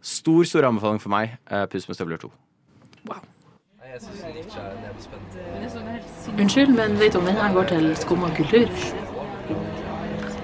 [0.03, 1.39] stor, stor anbefaling for meg.
[1.47, 2.33] Uh, Pus med støvler 2.
[6.39, 8.67] Unnskyld, men vet du om den her går til Skumma kultur?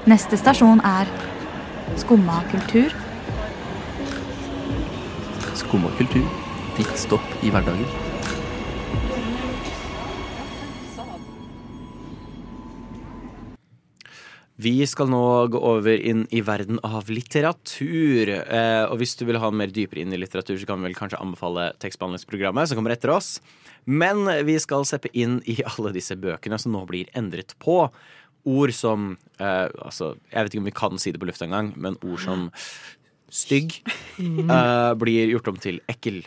[0.06, 1.10] Neste stasjon er
[1.96, 2.94] Skumma kultur.
[5.54, 6.28] Skumma kultur.
[6.76, 8.11] Ditt stopp i hverdagen.
[14.62, 18.30] Vi skal nå gå over inn i verden av litteratur.
[18.30, 20.98] Eh, og hvis du vil ha mer dypere inn i litteratur, så kan vi vel
[20.98, 23.36] kanskje anbefale tekstbehandlingsprogrammet som kommer etter oss.
[23.88, 27.86] Men vi skal seppe inn i alle disse bøkene som nå blir endret på.
[28.42, 31.72] Ord som eh, Altså, jeg vet ikke om vi kan si det på lufta engang,
[31.76, 32.48] men ord som
[33.32, 33.80] stygg
[34.20, 36.22] eh, blir gjort om til ekkel.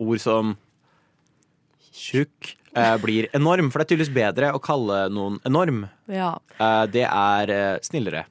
[0.00, 0.56] Ord som
[1.90, 3.70] tjukk eh, blir enorm.
[3.70, 5.86] For det er tydeligvis bedre å kalle noen enorm.
[6.10, 6.34] Ja.
[6.58, 8.26] Eh, det er eh, snillere.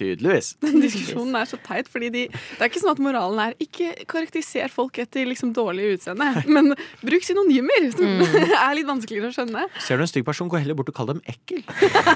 [0.00, 0.54] Tydeligvis.
[0.64, 3.92] Den diskusjonen er så teit, fordi de, det er ikke sånn at moralen er ikke
[4.08, 6.72] karakteriser folk etter liksom dårlig utseende, men
[7.04, 8.22] bruk synonymer, som Mm.
[8.64, 9.62] er litt vanskeligere å skjønne.
[9.84, 11.60] Ser du en stygg person, gå heller bort og kall dem ekkel.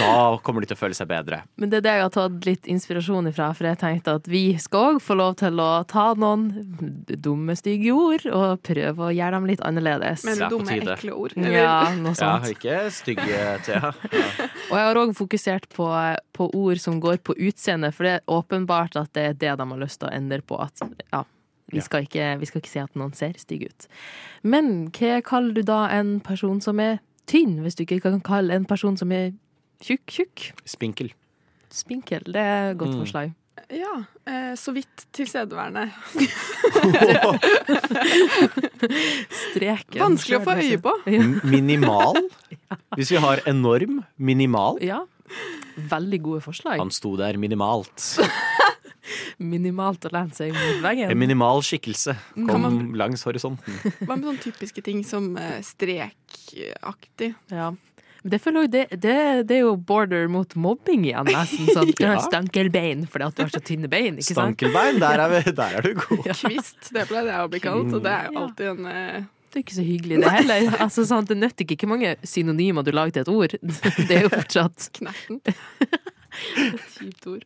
[0.00, 1.42] Da kommer de til å føle seg bedre.
[1.60, 4.42] Men det er det jeg har tatt litt inspirasjon ifra, for jeg tenkte at vi
[4.62, 6.46] skal òg få lov til å ta noen
[7.22, 10.24] dumme, stygge ord og prøve å gjøre dem litt annerledes.
[10.26, 11.36] Men Det er dumme, ekle ord.
[11.36, 12.50] Ja, noe Ja, sånt.
[12.54, 13.92] ikke stygge, Thea.
[14.12, 14.48] Ja.
[14.70, 15.88] Og jeg har òg fokusert på,
[16.36, 19.66] på ord som går på utseende, for det er åpenbart at det er det de
[19.70, 20.58] har lyst til å endre på.
[20.60, 20.80] At
[21.12, 21.22] ja,
[21.72, 23.88] vi skal, ikke, vi skal ikke si at noen ser stygg ut.
[24.42, 28.54] Men hva kaller du da en person som er tynn, hvis du ikke kan kalle
[28.54, 29.32] en person som er
[29.82, 30.50] tjukk, tjukk?
[30.64, 31.10] Spinkel.
[31.74, 33.00] Spinkel, det er et godt Mm.
[33.02, 33.34] forslag.
[33.72, 35.88] Ja, eh, så vidt tilstedeværende.
[39.50, 40.00] Streken.
[40.00, 40.92] Vanskelig å få øye på.
[41.50, 42.18] Minimal.
[42.98, 44.78] Hvis vi har enorm, minimal.
[44.84, 45.02] Ja.
[45.90, 46.78] Veldig gode forslag.
[46.80, 48.04] Han sto der minimalt.
[49.38, 51.10] Minimalt å lene seg mot veggen.
[51.12, 52.16] En minimal skikkelse
[52.48, 53.76] kom man- langs horisonten.
[54.06, 57.34] Hva med sånne typiske ting som eh, strekaktig?
[57.52, 57.68] Ja.
[58.26, 58.40] Det,
[58.72, 59.12] det, det,
[59.46, 61.68] det er jo border mot mobbing igjen, nesten.
[61.70, 62.16] Sånn, Ja.
[62.24, 64.18] Stankelbein fordi at du har så tynne bein.
[64.18, 64.32] ikke?
[64.34, 66.26] Stankelbein, der er, vi, der er du god.
[66.40, 68.90] Kvist, det pleide jeg å bli kalt, og det er jo alltid en
[69.56, 70.76] er ikke så hyggelig, det heller.
[70.84, 73.56] Altså, sånn, det nytter ikke hvor mange synonymer du lager til et ord.
[74.08, 75.40] Det er jo fortsatt Knerten.
[75.46, 77.44] et kjipt ord.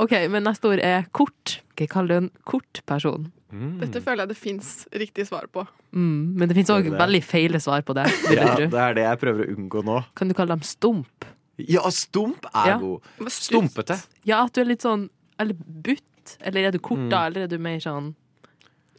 [0.00, 1.58] OK, men neste ord er kort.
[1.76, 3.30] Hva kaller du en kort person?
[3.54, 5.62] Dette føler jeg det fins riktig svar på.
[5.94, 8.08] Mm, men det finnes òg veldig feile svar på det.
[8.34, 10.00] Ja, det er det jeg prøver å unngå nå.
[10.18, 11.28] Kan du kalle dem stump?
[11.62, 12.78] Ja, stump er Ja.
[12.82, 13.04] god.
[13.30, 14.00] Stumpete.
[14.26, 16.36] Ja, at du er litt sånn Eller butt.
[16.40, 17.10] Eller er du kort, Mm.
[17.10, 17.26] da?
[17.26, 18.14] Eller er du mer sånn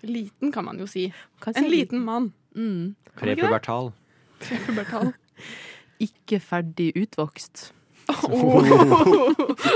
[0.08, 1.08] Liten kan man jo si.
[1.44, 2.32] Hva En liten mann.
[2.56, 2.96] Mm.
[3.20, 3.92] Prepubertal.
[4.44, 5.14] Prepubertal.
[6.06, 7.72] Ikke ferdig utvokst.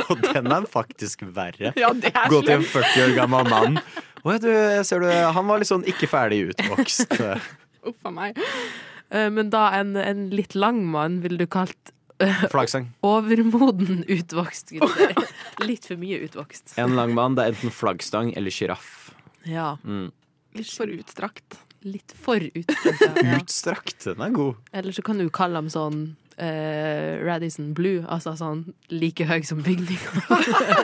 [0.09, 1.71] Og den er faktisk verre.
[1.79, 3.79] Ja, det er Gå til en 40 år gammel mann.
[4.23, 4.49] Oh, du,
[4.85, 7.15] ser du, han var litt sånn ikke ferdig utvokst.
[7.89, 8.37] Uff a meg.
[9.09, 11.93] Eh, Men da en, en litt lang mann ville du kalt
[12.51, 12.89] Flaggsang.
[13.07, 14.73] overmoden utvokst.
[15.63, 16.73] Litt for mye utvokst.
[16.77, 19.13] En lang mann, det er enten flaggstang eller sjiraff.
[19.47, 19.77] Ja.
[19.87, 20.09] Mm.
[20.57, 21.59] Litt for utstrakt.
[21.81, 23.21] Litt for utstrakt.
[23.23, 23.37] Ja.
[23.41, 24.55] Utstrakt, den er god.
[24.71, 26.01] Eller så kan du kalle dem sånn
[26.41, 30.25] uh, Radisson Blue, altså sånn like høy som bygninga.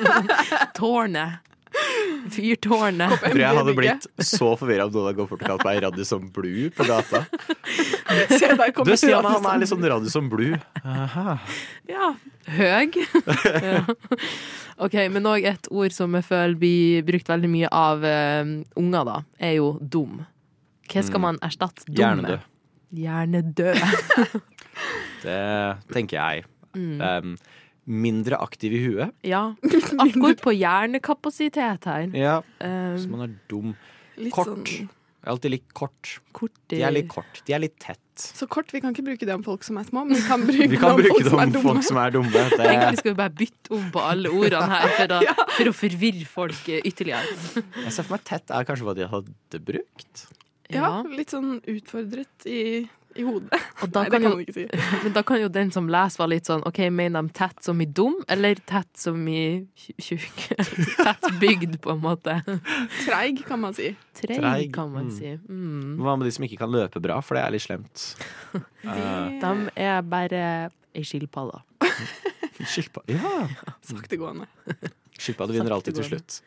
[0.80, 1.55] Tårnet.
[2.34, 3.12] Fyrtårnet.
[3.22, 5.82] Jeg tror jeg hadde blitt så forvirra om noen hadde gått bort og kalt meg
[5.86, 7.22] Radisson Blue på gata.
[8.32, 10.60] Se, der Du, kommer Stian, han er liksom litt sånn Radisson Blue.
[10.84, 11.38] Aha.
[11.90, 12.12] Ja.
[12.56, 12.98] Høg.
[13.70, 13.82] ja.
[14.86, 19.06] OK, men òg et ord som jeg føler blir brukt veldig mye av uh, unger,
[19.08, 20.24] da, er jo dum.
[20.92, 21.26] Hva skal Mm.
[21.30, 22.42] man erstatte dum med?
[22.96, 23.76] Hjernedød.
[23.76, 24.42] Hjernedød.
[25.26, 26.44] Det tenker jeg.
[26.76, 27.00] Mm.
[27.02, 27.38] Um,
[27.86, 29.12] mindre aktiv i huet.
[29.28, 29.44] Ja.
[30.04, 32.08] Akkurat på hjernekapasitet her.
[32.18, 33.76] Ja, Um, så man er dum.
[34.18, 34.48] Litt Kort.
[34.48, 36.10] sånn Jeg har alltid litt kort.
[36.38, 37.42] kort De er litt kort.
[37.46, 38.00] De er litt tett.
[38.16, 40.44] Så kort, vi kan ikke bruke det om folk som er små, men vi kan
[40.46, 41.66] bruke, Vi kan det om bruke folk det som er om dumme.
[41.74, 42.32] folk som er dumme.
[42.56, 45.20] Det, Egentlig skal vi bare bytte om på alle ordene her for å,
[45.58, 47.40] for å forvirre folk eh, ytterligere.
[47.84, 50.26] jeg ser for meg tett er kanskje hva de hadde brukt.
[50.72, 52.62] Ja, litt sånn utfordret i,
[53.16, 53.60] i hodet.
[53.82, 54.66] Og da Nei, det kan jo- man ikke si.
[55.04, 57.82] Men da kan jo den som leser være litt sånn OK, mener de tett som
[57.82, 60.42] i dum, eller tett som i tjukk?
[61.08, 62.38] tett bygd, på en måte.
[63.06, 63.94] Treig, kan man si.
[64.20, 65.16] Treig, Treig, kan man mm.
[65.16, 65.36] si.
[65.48, 65.96] Mm.
[66.04, 68.10] Hva med de som ikke kan løpe bra, for det er litt slemt.
[68.86, 70.42] Uh, De er bare
[70.94, 71.58] ei skilpadde.
[72.70, 73.48] Skilpadde Ja.
[73.82, 74.46] Saktegående.
[75.18, 76.38] Skilpadde vinner alltid til slutt.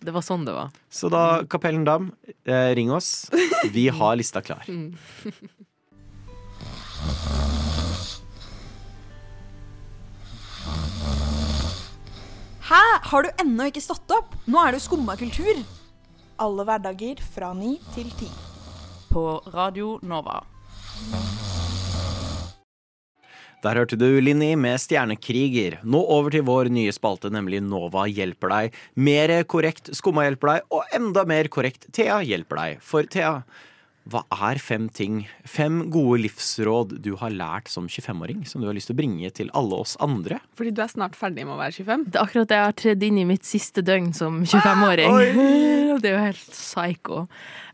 [0.00, 0.70] Det var sånn det var.
[0.88, 2.12] Så da, Kapellen Dam,
[2.48, 3.28] eh, ring oss.
[3.74, 4.64] Vi har lista klar.
[13.02, 14.34] Har du ennå ikke stått opp?
[14.46, 15.62] Nå er det jo skumma kultur.
[16.40, 18.28] Alle hverdager fra ni til ti.
[19.10, 20.44] på Radio Nova.
[23.64, 25.80] Der hørte du Linni med Stjernekriger.
[25.82, 28.78] Nå over til vår nye spalte, nemlig Nova hjelper deg.
[28.94, 32.78] Mer korrekt Skumma hjelper deg, og enda mer korrekt Thea hjelper deg.
[32.86, 33.42] For Thea,
[34.10, 38.76] hva er fem ting, fem gode livsråd du har lært som 25-åring, som du har
[38.76, 40.40] lyst til å bringe til alle oss andre?
[40.58, 42.06] Fordi du er snart ferdig med å være 25.
[42.10, 45.18] Det er akkurat det jeg har tredd inn i mitt siste døgn som 25-åring.
[46.00, 47.16] Det er jo helt psycho.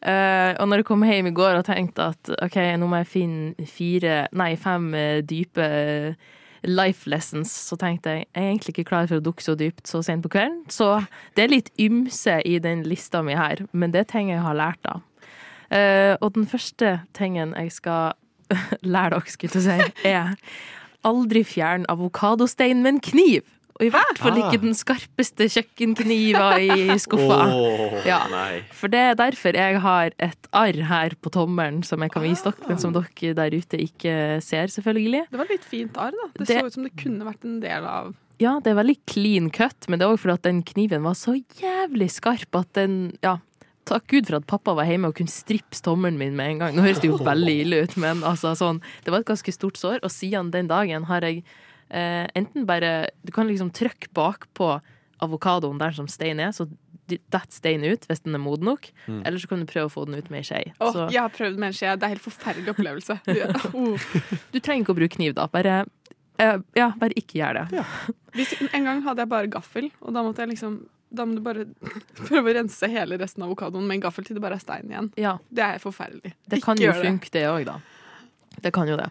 [0.00, 3.10] Uh, og når jeg kom hjem i går og tenkte at OK, nå må jeg
[3.12, 5.68] finne fire, nei, fem eh, dype
[6.66, 9.86] life lessons, så tenkte jeg jeg er egentlig ikke klar for å dukke så dypt
[9.86, 10.64] så sent på kvelden.
[10.72, 10.88] Så
[11.36, 14.58] det er litt ymse i den lista mi her, men det er ting jeg har
[14.58, 15.04] lært av.
[15.70, 18.12] Eh, og den første tingen jeg skal
[18.82, 20.34] lære dere, skulle jeg si, er
[21.06, 23.42] aldri fjern avokadostein med en kniv.
[23.76, 24.62] Og i hvert fall ikke Ah.
[24.62, 27.40] den skarpeste kjøkkenkniva i skuffa.
[27.52, 28.22] Oh, ja.
[28.72, 32.46] For det er derfor jeg har et arr her på tommelen som jeg kan vise
[32.46, 35.26] dere, men som dere der ute ikke ser, selvfølgelig.
[35.28, 36.30] Det var litt fint arr, da.
[36.38, 38.96] Det, Det- så ut som det kunne vært en del av Ja, det er veldig
[39.08, 42.72] clean cut, men det er òg fordi at den kniven var så jævlig skarp at
[42.72, 43.36] den Ja.
[43.86, 46.74] Takk Gud for at pappa var hjemme og kunne strippe tommelen min med en gang.
[46.74, 49.78] Nå høres det jo veldig ille ut, men altså sånn Det var et ganske stort
[49.78, 51.44] sår, og siden den dagen har jeg
[51.90, 54.76] eh, enten bare Du kan liksom trykke bakpå
[55.22, 56.66] avokadoen der som stein er, så
[57.06, 58.88] detter steinen ut hvis den er moden nok.
[59.06, 59.22] Mm.
[59.22, 60.58] Eller så kan du prøve å få den ut med ei skje.
[60.82, 61.94] Oh, jeg har prøvd med en skje.
[61.94, 63.18] Det er en helt forferdelig opplevelse.
[63.26, 64.10] Du, oh.
[64.52, 65.46] Du trenger ikke å bruke kniv, da.
[65.52, 65.78] Bare,
[66.42, 67.84] eh, ja, bare ikke gjør det.
[68.36, 70.80] Hvis, en gang hadde jeg bare gaffel, og da måtte jeg liksom
[71.16, 71.66] da må du bare
[72.28, 74.92] prøve å rense hele resten av avokadoen med en gaffel til det bare er stein
[74.92, 75.12] igjen.
[75.20, 75.36] Ja.
[75.48, 76.34] Det er forferdelig.
[76.46, 77.78] Det Ikke kan jo funke, det òg, da.
[78.64, 79.08] Det kan jo det.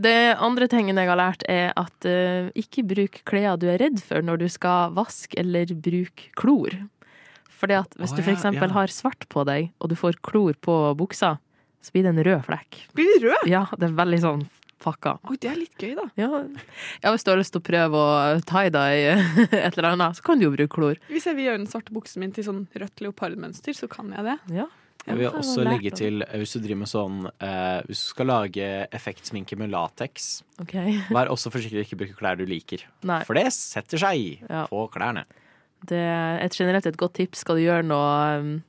[0.00, 4.00] Det andre tingen jeg har lært, er at uh, ikke bruk klær du er redd
[4.00, 6.76] for når du skal vaske eller bruke klor.
[7.58, 8.74] Fordi at hvis oh, du for ja, eksempel ja.
[8.78, 11.36] har svart på deg, og du får klor på buksa,
[11.82, 12.80] så blir det en rød flekk.
[12.96, 13.50] Blir det rød?
[13.50, 14.46] Ja, det er veldig sånn
[14.82, 15.16] fucka.
[15.28, 16.06] Oi, det er litt gøy, da.
[16.18, 16.42] Ja,
[17.02, 19.14] ja hvis du har lyst til å prøve å tie-dye
[19.48, 21.00] et eller annet, så kan du jo bruke klor.
[21.12, 24.26] Hvis jeg vil gjøre den svarte buksen min til sånn rødt leopardmønster, så kan jeg
[24.28, 24.38] det.
[24.60, 24.68] Ja.
[25.08, 28.28] Jeg vil også legge til, eh, hvis du driver med sånn eh, Hvis du skal
[28.28, 30.74] lage effektsminke med lateks, Ok.
[31.14, 32.84] vær også forsiktig ikke bruke klær du liker.
[33.08, 33.22] Nei.
[33.24, 34.66] For det setter seg Ja.
[34.68, 35.24] på klærne.
[35.86, 37.40] Det er et generelt et godt tips.
[37.44, 38.62] Skal du gjøre noe um,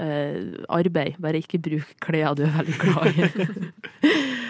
[0.00, 4.32] eh, arbeid, bare ikke bruk klær du er veldig glad i.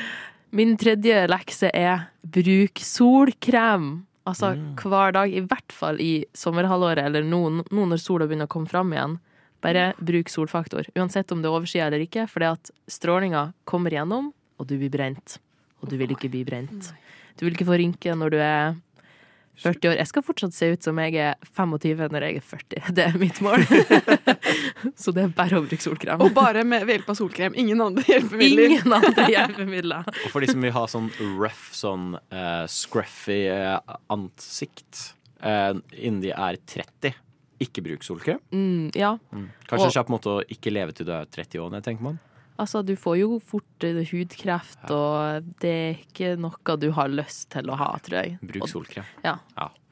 [0.56, 4.06] Min tredje lekse er bruk solkrem.
[4.26, 8.52] Altså hver dag, i hvert fall i sommerhalvåret eller nå, nå når sola begynner å
[8.54, 9.18] komme fram igjen.
[9.62, 14.32] Bare bruk solfaktor, uansett om det er overskya eller ikke, fordi at strålinga kommer gjennom,
[14.56, 15.38] og du blir brent.
[15.82, 16.90] Og du vil ikke bli brent.
[17.36, 18.76] Du vil ikke få rynker når du er
[19.62, 19.96] 40 år.
[19.96, 22.92] Jeg skal fortsatt se ut som jeg er 25 når jeg er 40.
[22.96, 23.64] Det er mitt mål.
[25.02, 26.22] Så det er bare å bruke solkrem.
[26.24, 27.56] Og bare med ved hjelp av solkrem.
[27.58, 28.70] Ingen andre hjelpemidler.
[28.70, 30.10] Ingen andre hjelpemidler.
[30.26, 33.78] Og for de som vil ha sånn rough, sånn uh, scruffy uh,
[34.12, 35.08] ansikt
[35.40, 37.16] uh, innen de er 30,
[37.64, 38.40] ikke bruk solkrem.
[38.52, 39.14] Mm, ja.
[39.32, 39.48] Mm.
[39.64, 42.20] Kanskje Og- en kjapp måte å ikke leve til du er 30 år, tenker man.
[42.58, 47.50] Altså, du får jo fort eh, hudkreft, og det er ikke noe du har lyst
[47.52, 48.38] til å ha, tror jeg.
[48.40, 49.04] Bruk solkrem.
[49.24, 49.34] Ja.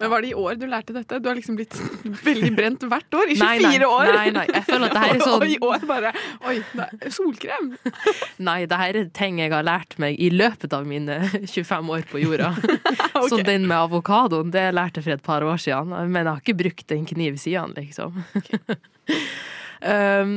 [0.00, 1.18] Men var det i år du lærte dette?
[1.22, 1.76] Du har liksom blitt
[2.28, 3.30] veldig brent hvert år.
[3.32, 4.10] I 24 Nei, nei, år!
[4.16, 4.46] nei, nei.
[4.50, 6.12] Jeg føler at det her er sånn- Og i år bare
[6.50, 6.56] Oi,
[7.04, 7.70] er solkrem!
[8.48, 12.08] Nei, det her er ting jeg har lært meg i løpet av mine 25 år
[12.10, 12.50] på jorda.
[13.28, 15.92] Så den med avokadoen, det lærte jeg for et par år siden.
[16.08, 18.24] Men jeg har ikke brukt en kniv siden, liksom.
[19.84, 20.36] Um,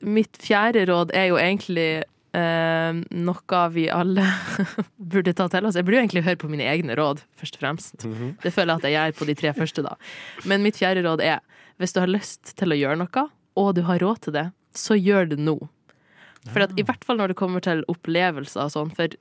[0.00, 2.04] mitt fjerde råd er jo egentlig
[2.36, 4.26] um, noe vi alle
[5.14, 5.78] burde ta til oss.
[5.78, 7.96] Jeg burde jo egentlig høre på mine egne råd, først og fremst.
[8.42, 9.96] Det føler jeg at jeg gjør på de tre første, da.
[10.48, 11.42] Men mitt fjerde råd er
[11.78, 13.26] hvis du har lyst til å gjøre noe,
[13.58, 15.56] og du har råd til det, så gjør det nå.
[16.48, 18.92] For at, I hvert fall når det kommer til opplevelser og sånn.
[18.94, 19.14] For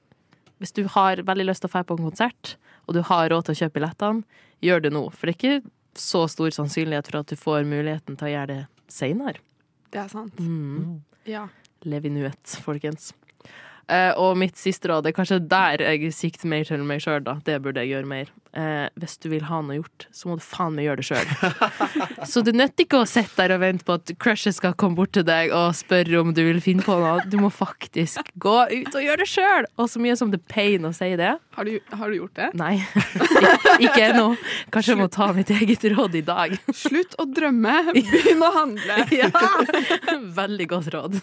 [0.61, 2.55] hvis du har veldig lyst til å dra på en konsert,
[2.87, 5.03] og du har råd til å kjøpe billettene, gjør det nå.
[5.13, 8.53] For det er ikke så stor sannsynlighet for at du får muligheten til å gjøre
[8.53, 9.41] det seinere.
[9.93, 10.39] Det er sant.
[10.39, 11.01] Mm.
[11.29, 11.47] Ja.
[11.87, 13.11] Lev i nuet, folkens.
[13.87, 17.37] Eh, og mitt siste råd er kanskje der jeg sikter mer til meg sjøl, da.
[17.47, 18.31] Det burde jeg gjøre mer.
[18.57, 21.29] Eh, hvis du vil ha noe gjort, så må du faen meg gjøre det sjøl.
[22.31, 25.13] så det nytter ikke å sitte der og vente på at crushet skal komme bort
[25.15, 27.21] til deg og spørre om du vil finne på noe.
[27.31, 29.69] Du må faktisk gå ut og gjøre det sjøl!
[29.77, 31.35] Og så mye som det er pain å si det.
[31.55, 32.49] Har du, har du gjort det?
[32.59, 32.75] Nei.
[33.77, 34.27] Ik ikke ennå.
[34.73, 36.57] Kanskje jeg må ta mitt eget råd i dag.
[36.75, 38.99] Slutt å drømme, begynn å handle.
[39.21, 39.31] ja.
[40.41, 41.21] Veldig godt råd.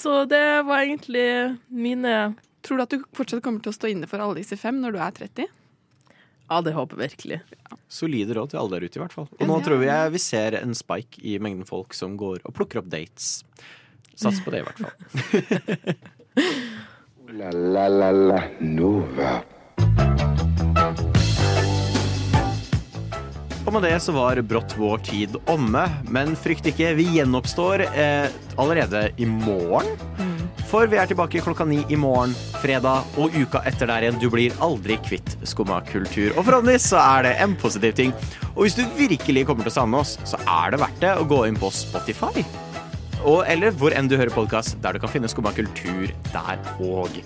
[0.00, 2.34] Så det var egentlig mine
[2.64, 4.90] Tror du at du fortsatt kommer til å stå inne for alle disse fem når
[4.92, 5.46] du er 30?
[6.50, 7.38] Ja, det håper jeg virkelig.
[7.88, 9.28] Solide råd til alle der ute, i hvert fall.
[9.38, 12.78] Og nå tror jeg vi ser en spike i mengden folk som går og plukker
[12.82, 13.44] opp dates.
[14.12, 14.94] Sats på det, i hvert fall.
[17.30, 19.59] La la la la Nova.
[23.70, 28.24] Og med det så var brått vår tid omme, men frykt ikke, vi gjenoppstår eh,
[28.58, 29.86] allerede i morgen.
[30.66, 34.18] For vi er tilbake klokka ni i morgen, fredag, og uka etter der igjen.
[34.18, 36.32] Du blir aldri kvitt skumma kultur.
[36.32, 38.16] Og forhåpentligvis så er det en positiv ting.
[38.56, 41.30] Og hvis du virkelig kommer til å savne oss, så er det verdt det å
[41.30, 42.42] gå inn på Spotify.
[43.20, 47.18] Og, eller hvor enn du hører podkast, der du kan finne Skumma kultur der òg.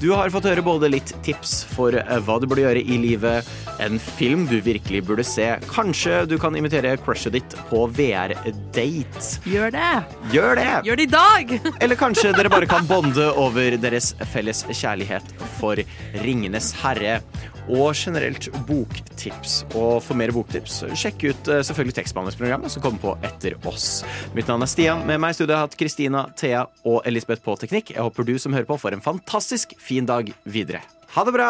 [0.00, 3.48] Du har fått høre både litt tips for eh, hva du burde gjøre i livet,
[3.82, 5.50] en film du virkelig burde se.
[5.68, 9.42] Kanskje du kan invitere crushet ditt på VR-date.
[9.48, 9.92] Gjør det!
[10.32, 10.70] Gjør det!
[10.88, 11.54] Gjør det i dag!
[11.84, 15.80] Eller kanskje dere bare kan bonde over deres felles kjærlighet for
[16.24, 17.20] Ringenes herre.
[17.70, 19.62] Og generelt boktips.
[19.78, 24.02] Og for mer boktips, sjekk ut eh, selvfølgelig tekstbehandlingsprogrammet som kommer på etter oss.
[24.36, 25.04] Mitt navn er Stian.
[25.06, 27.94] Med meg i studio har jeg hatt Kristina, Thea og Elisabeth på teknikk.
[27.94, 30.82] Jeg håper du som hører på, får en fantastisk fin dag videre.
[31.14, 31.48] Ha det bra!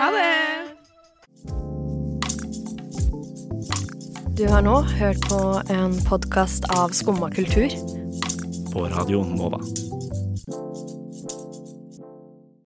[0.00, 0.28] Ha det!
[4.32, 5.38] Du har nå hørt på
[5.70, 7.68] en podkast av Skumma kultur.
[8.72, 9.60] På radioen Nova.